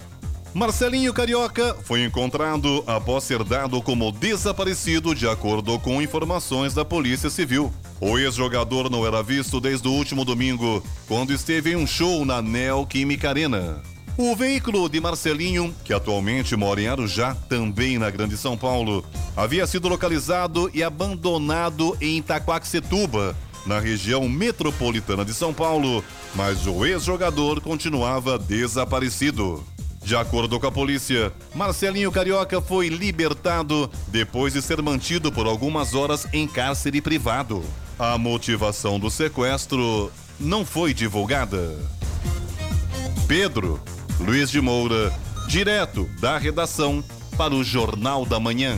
Marcelinho 0.53 1.13
Carioca 1.13 1.75
foi 1.83 2.01
encontrado 2.05 2.81
após 2.88 3.25
ser 3.25 3.43
dado 3.43 3.81
como 3.81 4.09
desaparecido 4.09 5.13
de 5.13 5.27
acordo 5.27 5.77
com 5.77 6.01
informações 6.01 6.73
da 6.73 6.86
Polícia 6.86 7.29
Civil. 7.29 7.73
O 7.99 8.17
ex-jogador 8.17 8.89
não 8.89 9.05
era 9.05 9.21
visto 9.21 9.59
desde 9.59 9.89
o 9.89 9.91
último 9.91 10.23
domingo, 10.23 10.81
quando 11.09 11.33
esteve 11.33 11.73
em 11.73 11.75
um 11.75 11.86
show 11.86 12.23
na 12.23 12.41
Neoquímica 12.41 13.27
Arena. 13.27 13.83
O 14.15 14.36
veículo 14.36 14.88
de 14.88 15.02
Marcelinho, 15.02 15.73
que 15.84 15.91
atualmente 15.91 16.56
mora 16.56 16.80
em 16.80 16.88
Arujá, 16.88 17.36
também 17.49 17.97
na 17.97 18.12
Grande 18.12 18.38
São 18.38 18.56
Paulo, 18.56 19.04
havia 19.36 19.65
sido 19.65 19.88
localizado 19.88 20.69
e 20.71 20.84
abandonado 20.84 21.97
em 21.99 22.17
Itaquaquecetuba, 22.17 23.36
na 23.65 23.80
região 23.80 24.30
metropolitana 24.30 25.26
de 25.26 25.34
São 25.34 25.52
Paulo, 25.52 26.04
mas 26.36 26.67
o 26.67 26.86
ex-jogador 26.86 27.60
continuava 27.60 28.38
desaparecido. 28.38 29.63
De 30.04 30.15
acordo 30.15 30.60
com 30.60 30.67
a 30.67 30.71
polícia, 30.71 31.34
Marcelinho 31.56 32.12
Carioca 32.12 32.62
foi 32.62 32.89
libertado 32.89 33.89
depois 34.10 34.54
de 34.54 34.62
ser 34.62 34.80
mantido 34.80 35.32
por 35.32 35.47
algumas 35.47 35.95
horas 35.95 36.28
em 36.32 36.47
cárcere 36.47 37.02
privado. 37.02 37.63
A 37.97 38.15
motivação 38.17 38.99
do 38.99 39.10
sequestro 39.10 40.12
não 40.39 40.63
foi 40.63 40.93
divulgada. 40.93 41.80
Pedro 43.28 43.82
Luiz 44.25 44.49
de 44.49 44.62
Moura, 44.62 45.12
direto 45.47 46.09
da 46.21 46.38
redação 46.38 47.03
para 47.38 47.53
o 47.53 47.62
Jornal 47.62 48.25
da 48.25 48.39
Manhã. 48.39 48.77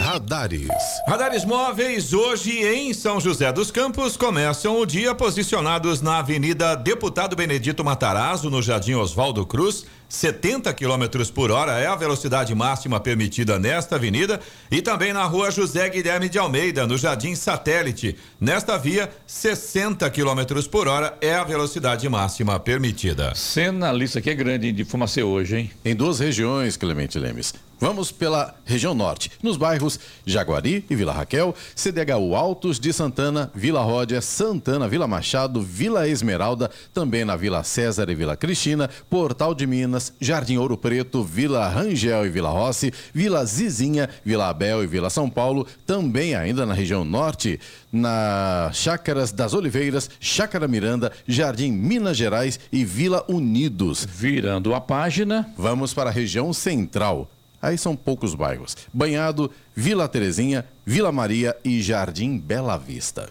Radares. 0.00 0.68
Radares 1.06 1.44
móveis 1.44 2.14
hoje 2.14 2.64
em 2.64 2.94
São 2.94 3.20
José 3.20 3.52
dos 3.52 3.70
Campos 3.70 4.16
começam 4.16 4.80
o 4.80 4.86
dia 4.86 5.14
posicionados 5.14 6.00
na 6.00 6.20
Avenida 6.20 6.74
Deputado 6.74 7.36
Benedito 7.36 7.84
Matarazzo, 7.84 8.48
no 8.48 8.62
Jardim 8.62 8.94
Oswaldo 8.94 9.44
Cruz. 9.44 9.84
70 10.08 10.72
km 10.74 11.24
por 11.34 11.50
hora 11.50 11.78
é 11.78 11.86
a 11.86 11.96
velocidade 11.96 12.54
máxima 12.54 13.00
permitida 13.00 13.58
nesta 13.58 13.96
avenida 13.96 14.40
e 14.70 14.80
também 14.80 15.12
na 15.12 15.24
rua 15.24 15.50
José 15.50 15.88
Guilherme 15.88 16.28
de 16.28 16.38
Almeida, 16.38 16.86
no 16.86 16.96
Jardim 16.96 17.34
Satélite. 17.34 18.16
Nesta 18.40 18.76
via, 18.76 19.10
60 19.26 20.08
km 20.10 20.68
por 20.70 20.88
hora 20.88 21.16
é 21.20 21.34
a 21.34 21.44
velocidade 21.44 22.08
máxima 22.08 22.58
permitida. 22.60 23.34
Cena, 23.34 23.90
a 23.90 23.92
lista 23.92 24.18
aqui 24.18 24.30
é 24.30 24.34
grande 24.34 24.72
de 24.72 24.84
fumacê 24.84 25.22
hoje, 25.22 25.56
hein? 25.56 25.70
Em 25.84 25.94
duas 25.94 26.20
regiões, 26.20 26.76
Clemente 26.76 27.18
Lemes. 27.18 27.54
Vamos 27.78 28.10
pela 28.10 28.54
região 28.64 28.94
norte, 28.94 29.30
nos 29.42 29.58
bairros 29.58 30.00
Jaguari 30.24 30.84
e 30.88 30.96
Vila 30.96 31.12
Raquel, 31.12 31.54
CDHU 31.74 32.34
Altos 32.34 32.80
de 32.80 32.90
Santana, 32.90 33.50
Vila 33.54 33.82
Ródia, 33.82 34.22
Santana, 34.22 34.88
Vila 34.88 35.06
Machado, 35.06 35.60
Vila 35.60 36.08
Esmeralda, 36.08 36.70
também 36.94 37.22
na 37.22 37.36
Vila 37.36 37.62
César 37.62 38.08
e 38.08 38.14
Vila 38.14 38.34
Cristina, 38.34 38.88
Portal 39.10 39.54
de 39.54 39.66
Minas, 39.66 40.14
Jardim 40.18 40.56
Ouro 40.56 40.78
Preto, 40.78 41.22
Vila 41.22 41.68
Rangel 41.68 42.24
e 42.24 42.30
Vila 42.30 42.48
Rossi, 42.48 42.90
Vila 43.12 43.44
Zizinha, 43.44 44.08
Vila 44.24 44.48
Abel 44.48 44.82
e 44.82 44.86
Vila 44.86 45.10
São 45.10 45.28
Paulo, 45.28 45.66
também 45.86 46.34
ainda 46.34 46.64
na 46.64 46.72
região 46.72 47.04
norte, 47.04 47.60
na 47.92 48.70
Chácaras 48.72 49.32
das 49.32 49.52
Oliveiras, 49.52 50.10
Chácara 50.18 50.66
Miranda, 50.66 51.12
Jardim 51.28 51.72
Minas 51.72 52.16
Gerais 52.16 52.58
e 52.72 52.84
Vila 52.86 53.22
Unidos. 53.28 54.06
Virando 54.10 54.74
a 54.74 54.80
página. 54.80 55.46
Vamos 55.58 55.92
para 55.92 56.08
a 56.08 56.12
região 56.12 56.52
central. 56.52 57.28
Aí 57.60 57.76
são 57.78 57.96
poucos 57.96 58.34
bairros: 58.34 58.76
Banhado, 58.92 59.50
Vila 59.74 60.08
Terezinha, 60.08 60.64
Vila 60.84 61.10
Maria 61.12 61.56
e 61.64 61.80
Jardim 61.82 62.38
Bela 62.38 62.76
Vista. 62.76 63.28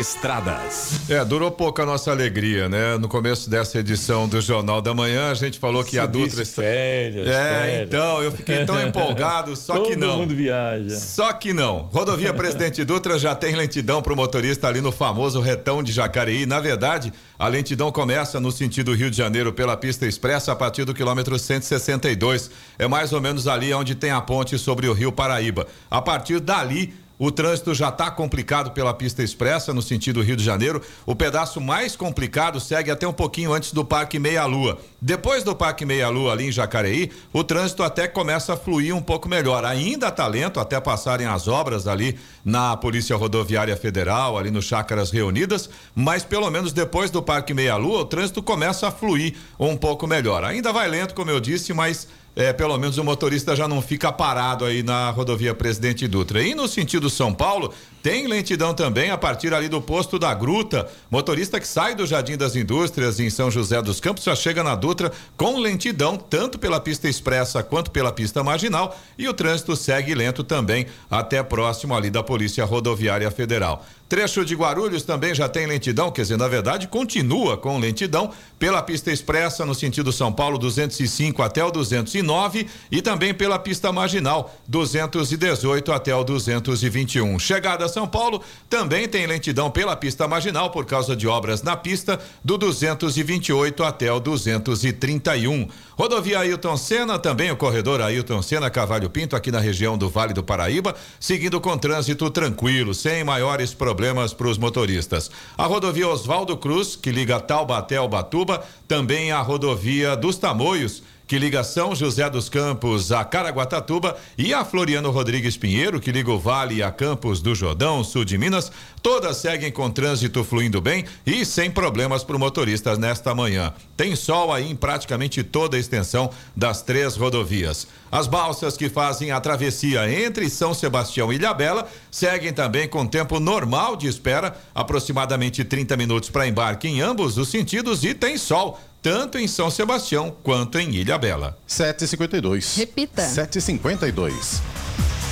Estradas. 0.00 1.00
É, 1.10 1.22
durou 1.22 1.50
pouco 1.50 1.82
a 1.82 1.84
nossa 1.84 2.10
alegria, 2.10 2.66
né? 2.66 2.96
No 2.96 3.08
começo 3.08 3.50
dessa 3.50 3.78
edição 3.78 4.26
do 4.26 4.40
Jornal 4.40 4.80
da 4.80 4.94
Manhã, 4.94 5.30
a 5.30 5.34
gente 5.34 5.58
falou 5.58 5.84
que 5.84 5.92
Você 5.92 5.98
a 5.98 6.06
Dutra. 6.06 6.44
férias, 6.46 7.26
É, 7.28 7.32
férias. 7.60 7.88
então, 7.88 8.22
eu 8.22 8.32
fiquei 8.32 8.64
tão 8.64 8.80
empolgado, 8.80 9.54
só 9.54 9.74
que 9.84 9.90
Todo 9.90 9.98
não. 9.98 10.18
mundo 10.20 10.34
viaja. 10.34 10.96
Só 10.98 11.30
que 11.34 11.52
não. 11.52 11.90
Rodovia 11.92 12.32
Presidente 12.32 12.82
Dutra 12.84 13.18
já 13.18 13.34
tem 13.34 13.54
lentidão 13.54 14.00
para 14.00 14.14
o 14.14 14.16
motorista 14.16 14.66
ali 14.66 14.80
no 14.80 14.90
famoso 14.90 15.40
retão 15.42 15.82
de 15.82 15.92
Jacareí. 15.92 16.46
Na 16.46 16.58
verdade, 16.58 17.12
a 17.38 17.48
lentidão 17.48 17.92
começa 17.92 18.40
no 18.40 18.50
sentido 18.50 18.94
Rio 18.94 19.10
de 19.10 19.16
Janeiro 19.18 19.52
pela 19.52 19.76
pista 19.76 20.06
expressa 20.06 20.52
a 20.52 20.56
partir 20.56 20.84
do 20.86 20.94
quilômetro 20.94 21.38
162. 21.38 22.50
É 22.78 22.88
mais 22.88 23.12
ou 23.12 23.20
menos 23.20 23.46
ali 23.46 23.74
onde 23.74 23.94
tem 23.94 24.10
a 24.10 24.22
ponte 24.22 24.56
sobre 24.58 24.88
o 24.88 24.94
Rio 24.94 25.12
Paraíba. 25.12 25.66
A 25.90 26.00
partir 26.00 26.40
dali, 26.40 26.94
o 27.18 27.30
trânsito 27.30 27.74
já 27.74 27.88
está 27.88 28.10
complicado 28.10 28.72
pela 28.72 28.92
pista 28.92 29.22
expressa 29.22 29.72
no 29.72 29.80
sentido 29.80 30.22
Rio 30.22 30.36
de 30.36 30.44
Janeiro. 30.44 30.82
O 31.04 31.14
pedaço 31.14 31.60
mais 31.60 31.96
complicado 31.96 32.60
segue 32.60 32.90
até 32.90 33.06
um 33.06 33.12
pouquinho 33.12 33.52
antes 33.52 33.72
do 33.72 33.84
Parque 33.84 34.18
Meia 34.18 34.44
Lua. 34.44 34.78
Depois 35.00 35.42
do 35.42 35.54
Parque 35.54 35.84
Meia 35.84 36.08
Lua 36.08 36.32
ali 36.32 36.46
em 36.46 36.52
Jacareí, 36.52 37.10
o 37.32 37.42
trânsito 37.42 37.82
até 37.82 38.06
começa 38.06 38.52
a 38.52 38.56
fluir 38.56 38.94
um 38.94 39.02
pouco 39.02 39.28
melhor. 39.28 39.64
Ainda 39.64 40.08
está 40.08 40.26
lento 40.26 40.60
até 40.60 40.80
passarem 40.80 41.26
as 41.26 41.48
obras 41.48 41.86
ali 41.86 42.18
na 42.44 42.76
Polícia 42.76 43.16
Rodoviária 43.16 43.76
Federal, 43.76 44.36
ali 44.36 44.50
no 44.50 44.60
Chácaras 44.60 45.10
Reunidas, 45.10 45.70
mas 45.94 46.22
pelo 46.22 46.50
menos 46.50 46.72
depois 46.72 47.10
do 47.10 47.22
Parque 47.22 47.54
Meia 47.54 47.76
Lua, 47.76 48.00
o 48.00 48.04
trânsito 48.04 48.42
começa 48.42 48.88
a 48.88 48.90
fluir 48.90 49.34
um 49.58 49.76
pouco 49.76 50.06
melhor. 50.06 50.44
Ainda 50.44 50.72
vai 50.72 50.88
lento, 50.88 51.14
como 51.14 51.30
eu 51.30 51.40
disse, 51.40 51.72
mas 51.72 52.06
é, 52.36 52.52
pelo 52.52 52.76
menos 52.76 52.98
o 52.98 53.02
motorista 53.04 53.56
já 53.56 53.66
não 53.66 53.80
fica 53.80 54.12
parado 54.12 54.66
aí 54.66 54.82
na 54.82 55.08
rodovia 55.08 55.54
Presidente 55.54 56.06
Dutra. 56.06 56.42
E 56.42 56.54
no 56.54 56.68
sentido 56.68 57.08
São 57.08 57.32
Paulo, 57.32 57.72
tem 58.06 58.28
lentidão 58.28 58.72
também 58.72 59.10
a 59.10 59.18
partir 59.18 59.52
ali 59.52 59.68
do 59.68 59.82
posto 59.82 60.16
da 60.16 60.32
Gruta. 60.32 60.88
Motorista 61.10 61.58
que 61.58 61.66
sai 61.66 61.92
do 61.92 62.06
Jardim 62.06 62.36
das 62.36 62.54
Indústrias 62.54 63.18
em 63.18 63.28
São 63.28 63.50
José 63.50 63.82
dos 63.82 63.98
Campos 63.98 64.22
já 64.22 64.36
chega 64.36 64.62
na 64.62 64.76
Dutra 64.76 65.10
com 65.36 65.58
lentidão, 65.58 66.16
tanto 66.16 66.56
pela 66.56 66.78
pista 66.78 67.08
expressa 67.08 67.64
quanto 67.64 67.90
pela 67.90 68.12
pista 68.12 68.44
marginal. 68.44 68.96
E 69.18 69.28
o 69.28 69.34
trânsito 69.34 69.74
segue 69.74 70.14
lento 70.14 70.44
também 70.44 70.86
até 71.10 71.42
próximo 71.42 71.96
ali 71.96 72.08
da 72.08 72.22
Polícia 72.22 72.64
Rodoviária 72.64 73.28
Federal. 73.28 73.84
Trecho 74.08 74.44
de 74.44 74.54
Guarulhos 74.54 75.02
também 75.02 75.34
já 75.34 75.48
tem 75.48 75.66
lentidão, 75.66 76.12
quer 76.12 76.22
dizer, 76.22 76.38
na 76.38 76.46
verdade, 76.46 76.86
continua 76.86 77.56
com 77.56 77.76
lentidão 77.76 78.30
pela 78.56 78.80
pista 78.80 79.10
expressa 79.10 79.66
no 79.66 79.74
sentido 79.74 80.12
São 80.12 80.32
Paulo 80.32 80.58
205 80.58 81.42
até 81.42 81.64
o 81.64 81.72
209 81.72 82.68
e 82.88 83.02
também 83.02 83.34
pela 83.34 83.58
pista 83.58 83.90
marginal 83.90 84.54
218 84.68 85.90
até 85.90 86.14
o 86.14 86.22
221. 86.22 87.36
Chegada 87.40 87.84
a 87.84 87.88
São 87.96 88.06
Paulo 88.06 88.42
também 88.68 89.08
tem 89.08 89.26
lentidão 89.26 89.70
pela 89.70 89.96
pista 89.96 90.28
marginal 90.28 90.68
por 90.68 90.84
causa 90.84 91.16
de 91.16 91.26
obras 91.26 91.62
na 91.62 91.74
pista 91.74 92.20
do 92.44 92.58
228 92.58 93.82
até 93.82 94.12
o 94.12 94.20
231. 94.20 95.66
Rodovia 95.96 96.40
Ailton 96.40 96.76
Senna, 96.76 97.18
também 97.18 97.50
o 97.50 97.56
corredor 97.56 98.02
Ailton 98.02 98.42
Senna 98.42 98.68
Cavalho 98.68 99.08
Pinto 99.08 99.34
aqui 99.34 99.50
na 99.50 99.60
região 99.60 99.96
do 99.96 100.10
Vale 100.10 100.34
do 100.34 100.42
Paraíba, 100.42 100.94
seguindo 101.18 101.58
com 101.58 101.78
trânsito 101.78 102.28
tranquilo, 102.28 102.92
sem 102.92 103.24
maiores 103.24 103.72
problemas 103.72 104.34
para 104.34 104.48
os 104.48 104.58
motoristas. 104.58 105.30
A 105.56 105.64
rodovia 105.64 106.06
Oswaldo 106.06 106.54
Cruz, 106.54 106.96
que 106.96 107.10
liga 107.10 107.40
Taubaté 107.40 107.96
ao 107.96 108.10
Batuba, 108.10 108.62
também 108.86 109.32
a 109.32 109.40
rodovia 109.40 110.14
dos 110.14 110.36
Tamoios 110.36 111.02
que 111.26 111.38
liga 111.38 111.64
São 111.64 111.94
José 111.94 112.28
dos 112.30 112.48
Campos 112.48 113.10
a 113.10 113.24
Caraguatatuba, 113.24 114.16
e 114.38 114.54
a 114.54 114.64
Floriano 114.64 115.10
Rodrigues 115.10 115.56
Pinheiro, 115.56 116.00
que 116.00 116.12
liga 116.12 116.30
o 116.30 116.38
Vale 116.38 116.82
a 116.82 116.90
Campos 116.90 117.40
do 117.40 117.54
Jordão, 117.54 118.04
sul 118.04 118.24
de 118.24 118.38
Minas, 118.38 118.70
todas 119.02 119.38
seguem 119.38 119.72
com 119.72 119.90
trânsito 119.90 120.44
fluindo 120.44 120.80
bem 120.80 121.04
e 121.26 121.44
sem 121.44 121.70
problemas 121.70 122.22
para 122.22 122.36
o 122.36 122.38
motorista 122.38 122.96
nesta 122.96 123.34
manhã. 123.34 123.72
Tem 123.96 124.14
sol 124.14 124.52
aí 124.52 124.70
em 124.70 124.76
praticamente 124.76 125.42
toda 125.42 125.76
a 125.76 125.80
extensão 125.80 126.30
das 126.54 126.82
três 126.82 127.16
rodovias. 127.16 127.88
As 128.10 128.28
balsas 128.28 128.76
que 128.76 128.88
fazem 128.88 129.32
a 129.32 129.40
travessia 129.40 130.08
entre 130.10 130.48
São 130.48 130.72
Sebastião 130.72 131.32
e 131.32 131.36
Ilhabela 131.36 131.88
seguem 132.10 132.52
também 132.52 132.88
com 132.88 133.06
tempo 133.06 133.40
normal 133.40 133.96
de 133.96 134.06
espera, 134.06 134.56
aproximadamente 134.74 135.64
30 135.64 135.96
minutos 135.96 136.30
para 136.30 136.46
embarque 136.46 136.86
em 136.86 137.00
ambos 137.00 137.36
os 137.36 137.48
sentidos 137.48 138.04
e 138.04 138.14
tem 138.14 138.38
sol 138.38 138.78
tanto 139.06 139.38
em 139.38 139.46
São 139.46 139.70
Sebastião 139.70 140.36
quanto 140.42 140.80
em 140.80 140.92
Ilhabela. 140.96 141.56
752. 141.64 142.74
Repita. 142.78 143.22
752. 143.22 144.60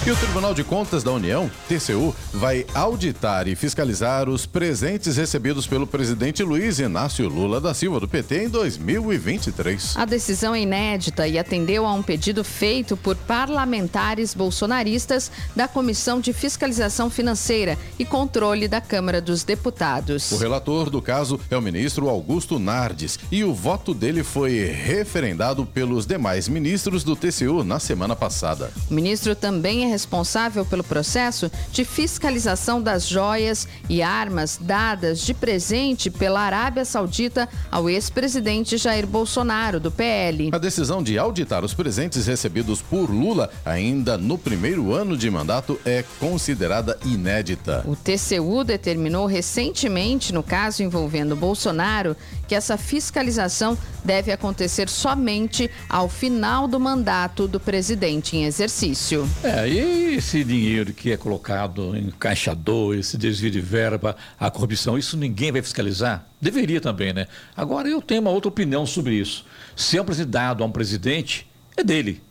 E 0.07 0.11
o 0.11 0.17
Tribunal 0.17 0.53
de 0.53 0.63
Contas 0.63 1.03
da 1.03 1.11
União, 1.11 1.51
TCU, 1.67 2.15
vai 2.31 2.67
auditar 2.75 3.49
e 3.49 3.57
fiscalizar 3.57 4.29
os 4.29 4.45
presentes 4.45 5.17
recebidos 5.17 5.67
pelo 5.67 5.87
presidente 5.87 6.43
Luiz 6.43 6.79
Inácio 6.79 7.27
Lula 7.27 7.59
da 7.59 7.73
Silva 7.73 8.01
do 8.01 8.07
PT 8.07 8.45
em 8.45 8.49
2023. 8.51 9.97
A 9.97 10.05
decisão 10.05 10.55
é 10.55 10.61
inédita 10.61 11.27
e 11.27 11.39
atendeu 11.39 11.87
a 11.87 11.95
um 11.95 12.03
pedido 12.03 12.45
feito 12.45 12.99
por 12.99 13.17
parlamentares 13.17 14.35
bolsonaristas 14.35 15.33
da 15.57 15.67
Comissão 15.67 16.21
de 16.21 16.35
Fiscalização 16.35 17.09
Financeira 17.09 17.79
e 17.99 18.05
Controle 18.05 18.69
da 18.69 18.83
Câmara 18.83 19.23
dos 19.23 19.43
Deputados. 19.43 20.33
O 20.33 20.37
relator 20.37 20.91
do 20.91 21.01
caso 21.01 21.41
é 21.51 21.57
o 21.57 21.63
ministro 21.63 22.11
Augusto 22.11 22.59
Nardes 22.59 23.19
e 23.33 23.43
o 23.43 23.55
voto 23.55 23.95
dele 23.95 24.23
foi 24.23 24.65
referendado 24.67 25.65
pelos 25.65 26.05
demais 26.05 26.47
ministros 26.47 27.03
do 27.03 27.17
TCU 27.17 27.65
na 27.65 27.81
semana 27.81 28.15
passada. 28.15 28.71
O 28.91 28.93
ministro 28.93 29.35
também 29.35 29.84
é 29.85 29.87
responsável 29.87 30.65
pelo 30.65 30.83
processo 30.83 31.51
de 31.71 31.85
fiscalização 31.85 32.83
das 32.83 33.07
joias 33.07 33.69
e 33.89 34.03
armas 34.03 34.59
dadas 34.61 35.21
de 35.21 35.35
presente 35.35 36.11
pela 36.11 36.41
Arábia 36.41 36.85
Saudita 36.85 37.49
ao 37.71 37.89
ex-presidente 37.89 38.77
Jair 38.77 39.07
Bolsonaro, 39.07 39.79
do 39.79 39.91
PL. 39.91 40.51
A 40.53 40.59
decisão 40.59 41.03
de 41.03 41.19
auditar 41.19 41.65
os 41.65 41.75
presentes 41.75 42.27
recebidos 42.27 42.83
por 42.83 43.11
Lula 43.11 43.51
ainda 43.65 44.17
no 44.17 44.37
primeiro 44.37 44.93
ano 44.93 45.17
de 45.17 45.31
mandato 45.31 45.79
é 45.85 46.05
considerada 46.19 46.99
inédita. 47.05 47.85
O 47.87 47.95
TCU 47.95 48.65
determinou 48.65 49.27
recentemente, 49.27 50.33
no 50.33 50.43
caso 50.43 50.83
envolvendo 50.83 51.37
Bolsonaro, 51.37 52.17
que 52.55 52.57
essa 52.57 52.79
fiscalização 52.79 53.77
deve 54.05 54.31
acontecer 54.31 54.89
somente 54.89 55.69
ao 55.89 56.09
final 56.09 56.69
do 56.69 56.79
mandato 56.79 57.49
do 57.49 57.59
presidente 57.59 58.37
em 58.37 58.45
exercício. 58.45 59.29
É, 59.43 59.69
e 59.69 60.15
esse 60.15 60.45
dinheiro 60.45 60.93
que 60.93 61.11
é 61.11 61.17
colocado 61.17 61.97
em 61.97 62.11
caixa 62.11 62.55
2, 62.55 63.01
esse 63.01 63.19
desvio 63.19 63.51
de 63.51 63.61
verba, 63.61 64.17
a 64.39 64.53
corrupção, 64.53 64.97
isso 64.97 65.17
ninguém 65.17 65.51
vai 65.51 65.63
fiscalizar? 65.63 66.25
Deveria 66.41 66.81
também, 66.81 67.13
né? 67.13 67.27
Agora 67.57 67.89
eu 67.89 68.01
tenho 68.01 68.21
uma 68.21 68.31
outra 68.31 68.49
opinião 68.49 68.87
sobre 68.87 69.15
isso. 69.15 69.45
Se 69.75 69.99
é 69.99 70.03
um 70.03 70.05
presidente 70.05 70.31
dado 70.31 70.63
a 70.63 70.67
um 70.67 70.71
presidente, 70.71 71.51
é 71.77 71.83
dele. 71.83 72.23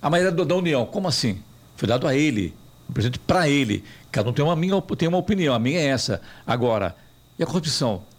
A 0.00 0.08
maioria 0.08 0.44
da 0.44 0.54
União, 0.54 0.86
como 0.86 1.08
assim? 1.08 1.42
Foi 1.76 1.88
dado 1.88 2.06
a 2.06 2.14
ele, 2.14 2.54
o 2.88 2.92
presidente 2.92 3.18
para 3.18 3.48
ele. 3.48 3.82
Cada 4.12 4.30
um 4.30 4.32
tem 4.32 4.44
uma, 4.44 4.54
minha, 4.54 4.80
tem 4.96 5.08
uma 5.08 5.18
opinião, 5.18 5.52
a 5.52 5.58
minha 5.58 5.80
é 5.80 5.86
essa. 5.86 6.20
Agora, 6.46 6.94
e 7.36 7.42
a 7.42 7.46
corrupção? 7.46 8.11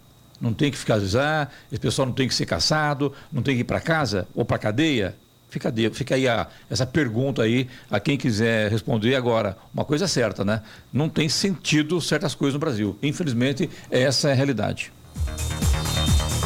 Não 0.44 0.52
tem 0.52 0.70
que 0.70 0.76
fiscalizar, 0.76 1.50
esse 1.72 1.80
pessoal 1.80 2.04
não 2.04 2.12
tem 2.12 2.28
que 2.28 2.34
ser 2.34 2.44
caçado, 2.44 3.14
não 3.32 3.42
tem 3.42 3.54
que 3.54 3.62
ir 3.62 3.64
para 3.64 3.80
casa 3.80 4.28
ou 4.34 4.44
para 4.44 4.58
cadeia? 4.58 5.16
Fica, 5.48 5.72
fica 5.90 6.16
aí 6.16 6.28
a, 6.28 6.46
essa 6.68 6.84
pergunta 6.84 7.40
aí 7.40 7.66
a 7.90 7.98
quem 7.98 8.18
quiser 8.18 8.70
responder 8.70 9.14
agora. 9.14 9.56
Uma 9.72 9.86
coisa 9.86 10.04
é 10.04 10.08
certa, 10.08 10.44
né? 10.44 10.60
Não 10.92 11.08
tem 11.08 11.30
sentido 11.30 11.98
certas 11.98 12.34
coisas 12.34 12.52
no 12.52 12.60
Brasil. 12.60 12.98
Infelizmente, 13.02 13.70
essa 13.90 14.28
é 14.28 14.32
a 14.32 14.34
realidade. 14.34 14.92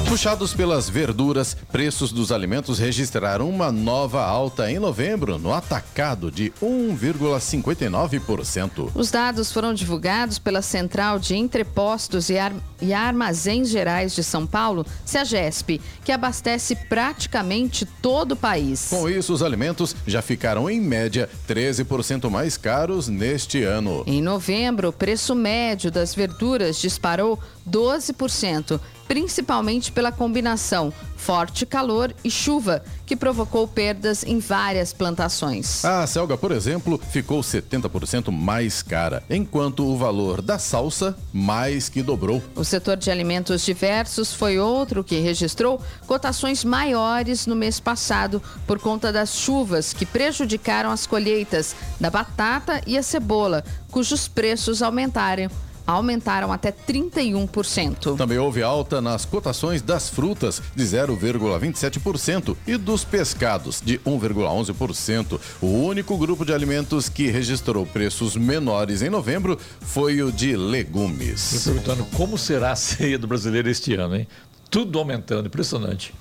Puxados 0.09 0.55
pelas 0.55 0.89
verduras, 0.89 1.55
preços 1.71 2.11
dos 2.11 2.33
alimentos 2.33 2.79
registraram 2.79 3.47
uma 3.47 3.71
nova 3.71 4.25
alta 4.25 4.71
em 4.71 4.79
novembro, 4.79 5.39
no 5.39 5.53
atacado 5.53 6.31
de 6.31 6.51
1,59%. 6.63 8.91
Os 8.95 9.11
dados 9.11 9.53
foram 9.53 9.75
divulgados 9.75 10.39
pela 10.39 10.63
Central 10.63 11.19
de 11.19 11.37
Entrepostos 11.37 12.31
e, 12.31 12.39
Ar 12.39 12.55
e 12.81 12.95
Armazéns 12.95 13.69
Gerais 13.69 14.15
de 14.15 14.25
São 14.25 14.47
Paulo, 14.47 14.87
CEAGESP, 15.05 15.79
que 16.03 16.11
abastece 16.11 16.75
praticamente 16.75 17.85
todo 18.01 18.33
o 18.33 18.37
país. 18.37 18.87
Com 18.89 19.11
isso, 19.11 19.35
os 19.35 19.43
alimentos 19.43 19.95
já 20.07 20.23
ficaram, 20.23 20.71
em 20.71 20.81
média, 20.81 21.29
13% 21.47 22.31
mais 22.31 22.57
caros 22.57 23.09
neste 23.09 23.63
ano. 23.63 24.05
Em 24.07 24.23
novembro, 24.23 24.89
o 24.89 24.93
preço 24.93 25.35
médio 25.35 25.91
das 25.91 26.15
verduras 26.15 26.79
disparou 26.79 27.39
12%, 27.69 28.81
principalmente 29.09 29.91
pela 29.91 30.13
combinação 30.13 30.93
forte 31.19 31.67
calor 31.67 32.15
e 32.23 32.31
chuva, 32.31 32.83
que 33.05 33.17
provocou 33.17 33.67
perdas 33.67 34.23
em 34.23 34.39
várias 34.39 34.93
plantações. 34.93 35.85
A 35.85 36.07
selga, 36.07 36.39
por 36.39 36.53
exemplo, 36.53 36.99
ficou 37.11 37.41
70% 37.41 38.31
mais 38.31 38.83
cara, 38.83 39.23
enquanto 39.29 39.85
o 39.85 39.97
valor 39.97 40.41
da 40.41 40.59
salsa 40.59 41.19
mais 41.33 41.89
que 41.89 42.03
dobrou. 42.03 42.43
O 42.55 42.65
setor 42.65 42.97
de 42.97 43.11
alimentos 43.11 43.65
diversos 43.65 44.33
foi 44.33 44.59
outro 44.59 45.03
que 45.03 45.19
registrou 45.19 45.83
cotações 46.07 46.65
maiores 46.65 47.47
no 47.47 47.57
mês 47.57 47.81
passado 47.81 48.41
por 48.67 48.79
conta 48.79 49.13
das 49.13 49.35
chuvas 49.35 49.93
que 49.93 50.07
prejudicaram 50.07 50.91
as 50.91 51.07
colheitas 51.07 51.75
da 52.01 52.11
batata 52.11 52.81
e 52.87 52.97
a 52.97 53.03
cebola, 53.03 53.65
cujos 53.91 54.29
preços 54.29 54.83
aumentaram 54.83 55.51
aumentaram 55.89 56.53
até 56.53 56.71
31%. 56.71 58.15
Também 58.17 58.37
houve 58.37 58.63
alta 58.63 59.01
nas 59.01 59.25
cotações 59.25 59.81
das 59.81 60.11
frutas, 60.11 60.63
de 60.77 60.85
0,27%, 60.85 62.55
e 62.67 62.77
dos 62.77 63.05
pescados, 63.05 63.81
de 63.83 63.99
1,11%. 64.01 65.41
O 65.63 65.67
único 65.67 66.19
grupo 66.19 66.45
de 66.45 66.53
alimentos 66.53 67.09
que 67.09 67.29
registrou 67.29 67.87
preços 67.87 68.37
menores 68.37 69.01
em 69.01 69.09
novembro 69.09 69.59
foi 69.81 70.23
o 70.23 70.31
de 70.31 70.55
legumes. 70.55 71.55
Estou 71.55 71.73
perguntando 71.73 72.05
como 72.15 72.37
será 72.37 72.73
a 72.73 72.77
ceia 72.77 73.19
do 73.19 73.27
brasileiro 73.27 73.71
este 73.71 73.95
ano, 73.95 74.17
hein? 74.17 74.29
Tudo 74.71 74.99
aumentando, 74.99 75.47
impressionante. 75.47 76.13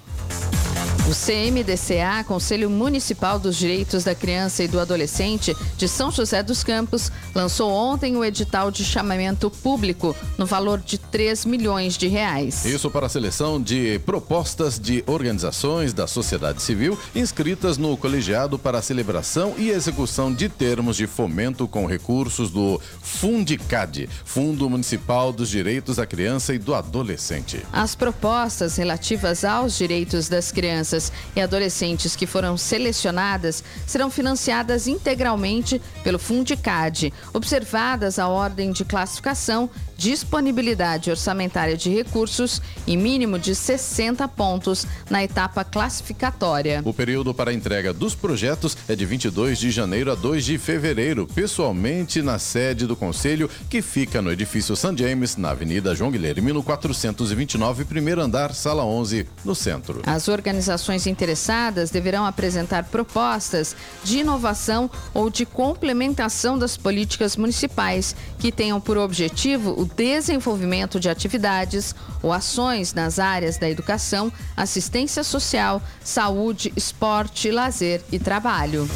O 1.08 1.12
CMDCA, 1.12 2.22
Conselho 2.26 2.70
Municipal 2.70 3.40
dos 3.40 3.56
Direitos 3.56 4.04
da 4.04 4.14
Criança 4.14 4.62
e 4.66 4.68
do 4.68 4.78
Adolescente 4.78 5.56
de 5.78 5.88
São 5.88 6.12
José 6.12 6.44
dos 6.44 6.66
Campos, 6.66 7.10
lançou 7.34 7.72
ontem 7.72 8.18
o 8.18 8.26
edital 8.26 8.70
de 8.70 8.84
chamamento 8.84 9.50
público 9.50 10.14
no 10.38 10.46
valor 10.46 10.80
de 10.80 10.98
3 10.98 11.46
milhões 11.46 11.98
de 11.98 12.10
reais. 12.10 12.66
Isso 12.66 12.92
para 12.92 13.06
a 13.06 13.10
seleção 13.10 13.62
de 13.62 14.00
propostas 14.00 14.78
de 14.78 15.02
organizações 15.08 15.94
da 15.94 16.08
sociedade 16.08 16.62
civil 16.62 17.00
inscritas 17.16 17.78
no 17.78 17.96
colegiado 17.96 18.60
para 18.60 18.80
a 18.80 18.82
celebração 18.82 19.56
e 19.58 19.70
execução 19.70 20.34
de 20.34 20.50
termos 20.50 20.98
de 20.98 21.08
fomento 21.08 21.70
com 21.70 21.86
recursos 21.86 22.52
do 22.52 22.82
Fundicad, 23.02 24.10
Fundo 24.26 24.70
Municipal 24.70 25.32
dos 25.32 25.48
Direitos 25.48 25.96
da 25.96 26.06
Criança 26.06 26.54
e 26.54 26.60
do 26.60 26.76
Adolescente. 26.76 27.66
As 27.72 27.96
propostas 27.96 28.76
relativas 28.76 29.46
aos 29.46 29.78
direitos 29.78 30.28
das 30.28 30.52
crianças 30.52 30.97
crianças 30.98 31.12
e 31.36 31.42
adolescentes 31.42 32.16
que 32.16 32.26
foram 32.26 32.58
selecionadas 32.58 33.64
serão 33.86 34.10
financiadas 34.10 34.88
integralmente 34.88 35.82
pelo 36.04 36.18
Fundicad, 36.18 37.12
observadas 37.34 38.18
a 38.18 38.28
ordem 38.28 38.72
de 38.72 38.84
classificação, 38.84 39.70
disponibilidade 39.98 41.10
orçamentária 41.10 41.76
de 41.76 41.90
recursos 41.90 42.62
e 42.86 42.96
mínimo 42.96 43.40
de 43.40 43.56
60 43.56 44.28
pontos 44.28 44.86
na 45.10 45.24
etapa 45.24 45.64
classificatória. 45.64 46.82
O 46.86 46.94
período 46.94 47.34
para 47.34 47.52
a 47.52 47.54
entrega 47.54 47.92
dos 47.92 48.16
projetos 48.16 48.78
é 48.88 48.96
de 48.96 49.06
22 49.06 49.58
de 49.58 49.72
janeiro 49.72 50.12
a 50.12 50.16
2 50.16 50.46
de 50.46 50.58
fevereiro, 50.58 51.28
pessoalmente 51.28 52.22
na 52.22 52.40
sede 52.40 52.86
do 52.86 52.96
Conselho, 52.96 53.50
que 53.70 53.82
fica 53.82 54.22
no 54.22 54.32
edifício 54.32 54.76
St. 54.76 54.96
James, 54.96 55.36
na 55.38 55.50
Avenida 55.50 55.96
João 55.96 56.12
Guilhermino 56.12 56.62
429, 56.62 57.86
primeiro 57.86 58.22
andar, 58.22 58.54
sala 58.54 58.86
11, 58.86 59.28
no 59.44 59.56
centro. 59.56 60.02
As 60.06 60.28
organizações 60.28 60.78
organizações 60.78 61.08
interessadas 61.08 61.90
deverão 61.90 62.26
apresentar 62.26 62.84
propostas 62.86 63.76
de 64.04 64.20
inovação 64.20 64.90
ou 65.14 65.30
de 65.30 65.46
complementação 65.46 66.58
das 66.58 66.78
políticas 66.78 67.36
municipais 67.36 68.16
que 68.38 68.52
tenham 68.52 68.80
por 68.80 68.98
objetivo 68.98 69.72
o 69.72 69.87
desenvolvimento 69.96 71.00
de 71.00 71.10
atividades 71.10 71.96
ou 72.22 72.32
ações 72.32 72.94
nas 72.94 73.20
áreas 73.20 73.58
da 73.58 73.70
educação, 73.70 74.32
assistência 74.56 75.24
social, 75.24 75.82
saúde, 76.04 76.72
esporte, 76.76 77.52
lazer 77.52 78.04
e 78.12 78.20
trabalho. 78.20 78.88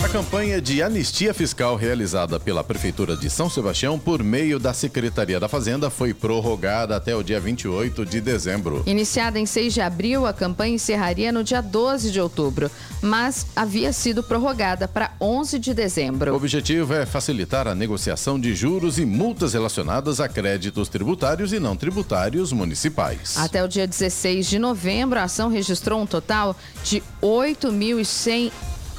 A 0.00 0.08
campanha 0.08 0.60
de 0.60 0.82
anistia 0.82 1.32
fiscal 1.32 1.76
realizada 1.76 2.40
pela 2.40 2.64
Prefeitura 2.64 3.16
de 3.16 3.30
São 3.30 3.48
Sebastião 3.48 3.98
por 3.98 4.22
meio 4.22 4.58
da 4.58 4.72
Secretaria 4.72 5.38
da 5.38 5.48
Fazenda 5.48 5.90
foi 5.90 6.12
prorrogada 6.12 6.96
até 6.96 7.14
o 7.14 7.22
dia 7.22 7.38
28 7.38 8.04
de 8.04 8.20
dezembro. 8.20 8.82
Iniciada 8.86 9.38
em 9.38 9.46
6 9.46 9.74
de 9.74 9.80
abril, 9.80 10.26
a 10.26 10.32
campanha 10.32 10.74
encerraria 10.74 11.30
no 11.30 11.44
dia 11.44 11.60
12 11.60 12.10
de 12.10 12.20
outubro, 12.20 12.68
mas 13.00 13.46
havia 13.54 13.92
sido 13.92 14.24
prorrogada 14.24 14.88
para 14.88 15.12
11 15.20 15.58
de 15.60 15.72
dezembro. 15.72 16.32
O 16.32 16.36
objetivo 16.36 16.94
é 16.94 17.06
facilitar 17.06 17.68
a 17.68 17.74
negociação 17.74 18.40
de 18.40 18.54
juros 18.56 18.98
e 18.98 19.04
multas 19.04 19.52
relacionadas 19.52 20.18
a 20.18 20.28
créditos 20.28 20.88
tributários 20.88 21.52
e 21.52 21.60
não 21.60 21.76
tributários 21.76 22.52
municipais. 22.52 23.36
Até 23.36 23.62
o 23.62 23.68
dia 23.68 23.86
16 23.86 24.48
de 24.48 24.58
novembro, 24.58 25.20
a 25.20 25.24
ação 25.24 25.48
registrou 25.48 26.00
um 26.00 26.06
total 26.06 26.56
de 26.82 27.02
8.100 27.22 28.50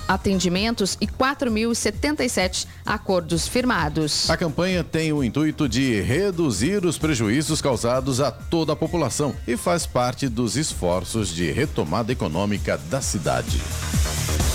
atendimentos 0.08 0.98
e 1.00 1.08
4.077 1.08 2.68
acordos 2.86 3.48
firmados. 3.48 4.30
A 4.30 4.38
campanha 4.38 4.84
tem 4.84 5.14
o 5.14 5.24
intuito 5.24 5.68
de 5.68 6.02
reduzir 6.02 6.86
os 6.86 6.98
prejuízos 6.98 7.62
causados 7.62 8.20
a 8.20 8.32
toda 8.32 8.74
a 8.74 8.76
população 8.76 9.36
e 9.48 9.56
faz 9.56 9.86
parte 9.86 10.28
dos 10.28 10.56
esforços 10.56 11.30
de 11.30 11.52
retomada 11.52 12.12
econômica 12.12 12.78
da 12.90 13.02
cidade. 13.02 13.60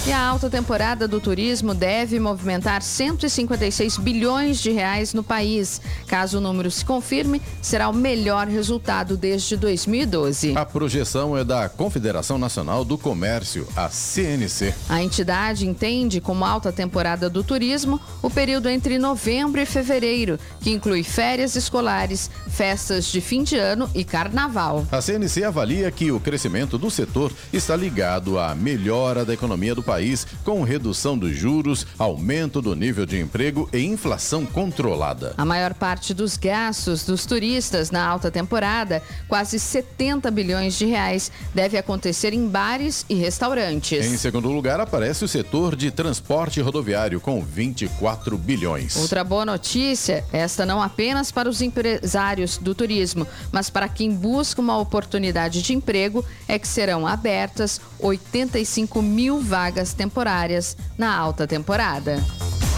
E 0.09 0.13
a 0.13 0.27
alta 0.27 0.49
temporada 0.49 1.07
do 1.07 1.21
turismo 1.21 1.75
deve 1.75 2.19
movimentar 2.19 2.81
156 2.81 3.99
bilhões 3.99 4.59
de 4.59 4.71
reais 4.71 5.13
no 5.13 5.23
país. 5.23 5.83
Caso 6.07 6.39
o 6.39 6.41
número 6.41 6.71
se 6.71 6.83
confirme, 6.83 7.43
será 7.61 7.91
o 7.91 7.93
melhor 7.93 8.47
resultado 8.47 9.19
desde 9.19 9.55
2012. 9.55 10.57
A 10.57 10.65
projeção 10.65 11.37
é 11.37 11.45
da 11.45 11.69
Confederação 11.69 12.39
Nacional 12.39 12.87
do 12.87 12.97
Comércio, 12.97 13.69
a 13.77 13.91
CNC. 13.91 14.75
A 14.89 15.03
entidade 15.03 15.69
entende 15.69 16.23
como 16.23 16.43
alta 16.43 16.73
temporada 16.73 17.29
do 17.29 17.45
turismo 17.45 18.01
o 18.23 18.31
período 18.31 18.71
entre 18.71 18.99
novembro 18.99 19.61
e 19.61 19.67
fevereiro, 19.67 20.39
que 20.63 20.71
inclui 20.71 21.03
férias 21.03 21.55
escolares, 21.55 22.31
festas 22.49 23.13
de 23.13 23.21
fim 23.21 23.43
de 23.43 23.59
ano 23.59 23.91
e 23.95 24.05
carnaval. 24.05 24.87
A 24.91 25.03
CNC 25.03 25.45
avalia 25.45 25.91
que 25.91 26.11
o 26.11 26.19
crescimento 26.19 26.79
do 26.79 26.91
setor 26.91 27.31
está 27.53 27.77
ligado 27.77 28.39
à 28.39 28.55
melhora 28.55 29.23
da 29.23 29.35
economia 29.35 29.75
do 29.75 29.83
país, 29.83 29.98
com 30.45 30.63
redução 30.63 31.17
dos 31.19 31.37
juros, 31.37 31.87
aumento 31.99 32.61
do 32.63 32.75
nível 32.75 33.05
de 33.05 33.19
emprego 33.19 33.69
e 33.73 33.85
inflação 33.85 34.47
controlada. 34.47 35.35
A 35.37 35.45
maior 35.45 35.75
parte 35.75 36.15
dos 36.15 36.37
gastos 36.37 37.05
dos 37.05 37.27
turistas 37.27 37.91
na 37.91 38.07
alta 38.07 38.31
temporada, 38.31 39.03
quase 39.27 39.59
70 39.59 40.31
bilhões 40.31 40.75
de 40.75 40.87
reais, 40.87 41.31
deve 41.55 41.77
acontecer 41.77 42.33
em 42.33 42.47
bares 42.47 43.05
e 43.09 43.15
restaurantes. 43.15 44.07
Em 44.07 44.17
segundo 44.17 44.51
lugar, 44.51 44.81
aparece 44.81 45.25
o 45.25 45.29
setor 45.29 45.75
de 45.75 45.91
transporte 45.91 46.61
rodoviário, 46.61 47.21
com 47.21 47.43
24 47.43 48.37
bilhões. 48.39 48.97
Outra 48.97 49.25
boa 49.25 49.45
notícia, 49.45 50.25
esta 50.33 50.65
não 50.65 50.83
apenas 50.83 51.31
para 51.31 51.49
os 51.49 51.61
empresários 51.61 52.59
do 52.59 52.75
turismo, 52.75 53.27
mas 53.53 53.71
para 53.71 53.89
quem 53.89 54.13
busca 54.13 54.61
uma 54.61 54.79
oportunidade 54.79 55.63
de 55.63 55.75
emprego, 55.75 56.25
é 56.47 56.59
que 56.59 56.69
serão 56.69 57.07
abertas 57.07 57.81
85 57.99 59.03
mil 59.03 59.41
vagas 59.41 59.88
temporárias 59.93 60.77
na 60.97 61.17
alta 61.17 61.47
temporada. 61.47 62.23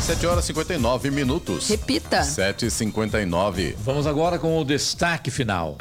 7 0.00 0.26
horas 0.26 0.44
e 0.44 0.46
59 0.48 1.10
minutos. 1.10 1.68
Repita. 1.68 2.20
7h59. 2.22 3.74
Vamos 3.84 4.06
agora 4.06 4.38
com 4.38 4.58
o 4.58 4.64
destaque 4.64 5.30
final. 5.30 5.76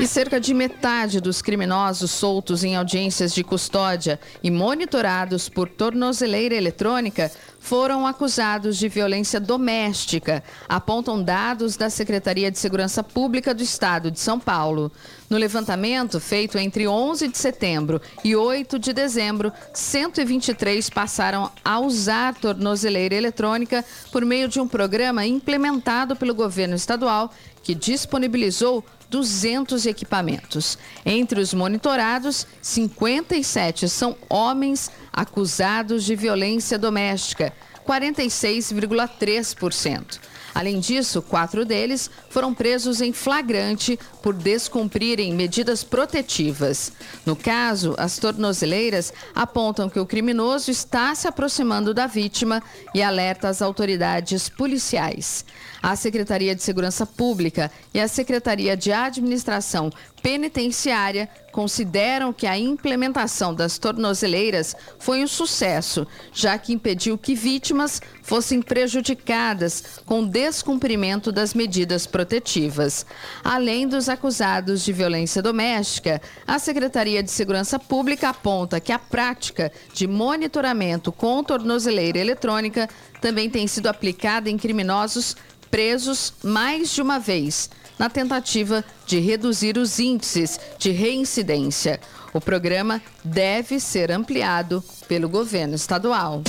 E 0.00 0.06
cerca 0.06 0.40
de 0.40 0.52
metade 0.52 1.20
dos 1.20 1.40
criminosos 1.40 2.10
soltos 2.10 2.64
em 2.64 2.74
audiências 2.74 3.32
de 3.32 3.44
custódia 3.44 4.18
e 4.42 4.50
monitorados 4.50 5.48
por 5.48 5.68
tornozeleira 5.68 6.56
eletrônica 6.56 7.30
foram 7.62 8.04
acusados 8.04 8.76
de 8.76 8.88
violência 8.88 9.38
doméstica, 9.38 10.42
apontam 10.68 11.22
dados 11.22 11.76
da 11.76 11.88
Secretaria 11.88 12.50
de 12.50 12.58
Segurança 12.58 13.04
Pública 13.04 13.54
do 13.54 13.62
Estado 13.62 14.10
de 14.10 14.18
São 14.18 14.38
Paulo. 14.38 14.90
No 15.30 15.38
levantamento 15.38 16.18
feito 16.18 16.58
entre 16.58 16.88
11 16.88 17.28
de 17.28 17.38
setembro 17.38 18.02
e 18.24 18.34
8 18.34 18.80
de 18.80 18.92
dezembro, 18.92 19.52
123 19.72 20.90
passaram 20.90 21.52
a 21.64 21.78
usar 21.78 22.34
tornozeleira 22.34 23.14
eletrônica 23.14 23.84
por 24.10 24.24
meio 24.24 24.48
de 24.48 24.60
um 24.60 24.66
programa 24.66 25.24
implementado 25.24 26.16
pelo 26.16 26.34
governo 26.34 26.74
estadual 26.74 27.30
que 27.62 27.74
disponibilizou 27.74 28.82
200 29.08 29.86
equipamentos. 29.86 30.78
Entre 31.04 31.40
os 31.40 31.52
monitorados, 31.52 32.46
57 32.60 33.88
são 33.88 34.16
homens 34.28 34.90
acusados 35.12 36.04
de 36.04 36.14
violência 36.16 36.78
doméstica, 36.78 37.52
46,3%. 37.86 40.20
Além 40.54 40.80
disso, 40.80 41.22
quatro 41.22 41.64
deles 41.64 42.10
foram 42.28 42.52
presos 42.52 43.00
em 43.00 43.10
flagrante 43.12 43.98
por 44.22 44.34
descumprirem 44.34 45.34
medidas 45.34 45.82
protetivas. 45.82 46.92
No 47.24 47.34
caso, 47.34 47.94
as 47.96 48.18
tornozeleiras 48.18 49.14
apontam 49.34 49.88
que 49.88 49.98
o 49.98 50.04
criminoso 50.04 50.70
está 50.70 51.14
se 51.14 51.26
aproximando 51.26 51.94
da 51.94 52.06
vítima 52.06 52.62
e 52.94 53.02
alerta 53.02 53.48
as 53.48 53.62
autoridades 53.62 54.50
policiais. 54.50 55.42
A 55.82 55.96
Secretaria 55.96 56.54
de 56.54 56.62
Segurança 56.62 57.04
Pública 57.04 57.68
e 57.92 57.98
a 57.98 58.06
Secretaria 58.06 58.76
de 58.76 58.92
Administração 58.92 59.90
Penitenciária 60.22 61.28
consideram 61.50 62.32
que 62.32 62.46
a 62.46 62.56
implementação 62.56 63.52
das 63.52 63.76
tornozeleiras 63.76 64.76
foi 64.98 65.22
um 65.22 65.26
sucesso, 65.26 66.06
já 66.32 66.56
que 66.56 66.72
impediu 66.72 67.18
que 67.18 67.34
vítimas 67.34 68.00
fossem 68.22 68.62
prejudicadas 68.62 70.00
com 70.06 70.24
descumprimento 70.24 71.32
das 71.32 71.52
medidas 71.52 72.06
protetivas. 72.06 73.04
Além 73.42 73.88
dos 73.88 74.08
acusados 74.08 74.84
de 74.84 74.92
violência 74.92 75.42
doméstica, 75.42 76.22
a 76.46 76.58
Secretaria 76.60 77.22
de 77.22 77.30
Segurança 77.32 77.78
Pública 77.78 78.28
aponta 78.28 78.80
que 78.80 78.92
a 78.92 78.98
prática 78.98 79.72
de 79.92 80.06
monitoramento 80.06 81.10
com 81.10 81.42
tornozeleira 81.42 82.18
eletrônica 82.18 82.88
também 83.20 83.50
tem 83.50 83.66
sido 83.66 83.88
aplicada 83.88 84.48
em 84.48 84.56
criminosos 84.56 85.36
presos 85.72 86.34
mais 86.44 86.90
de 86.90 87.00
uma 87.00 87.18
vez, 87.18 87.70
na 87.98 88.10
tentativa 88.10 88.84
de 89.06 89.18
reduzir 89.18 89.78
os 89.78 89.98
índices 89.98 90.60
de 90.78 90.90
reincidência. 90.90 91.98
O 92.34 92.40
programa 92.42 93.00
deve 93.24 93.80
ser 93.80 94.12
ampliado 94.12 94.84
pelo 95.08 95.30
governo 95.30 95.74
estadual. 95.74 96.42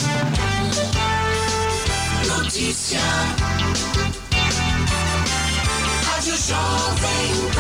Notícia. 2.28 3.00
Rádio 6.06 6.36
Jovem. 6.36 7.53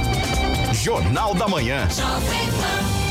Jornal 0.73 1.37
da 1.37 1.47
Manhã. 1.47 1.89
Jovem 1.89 2.51
Pan. 2.51 3.10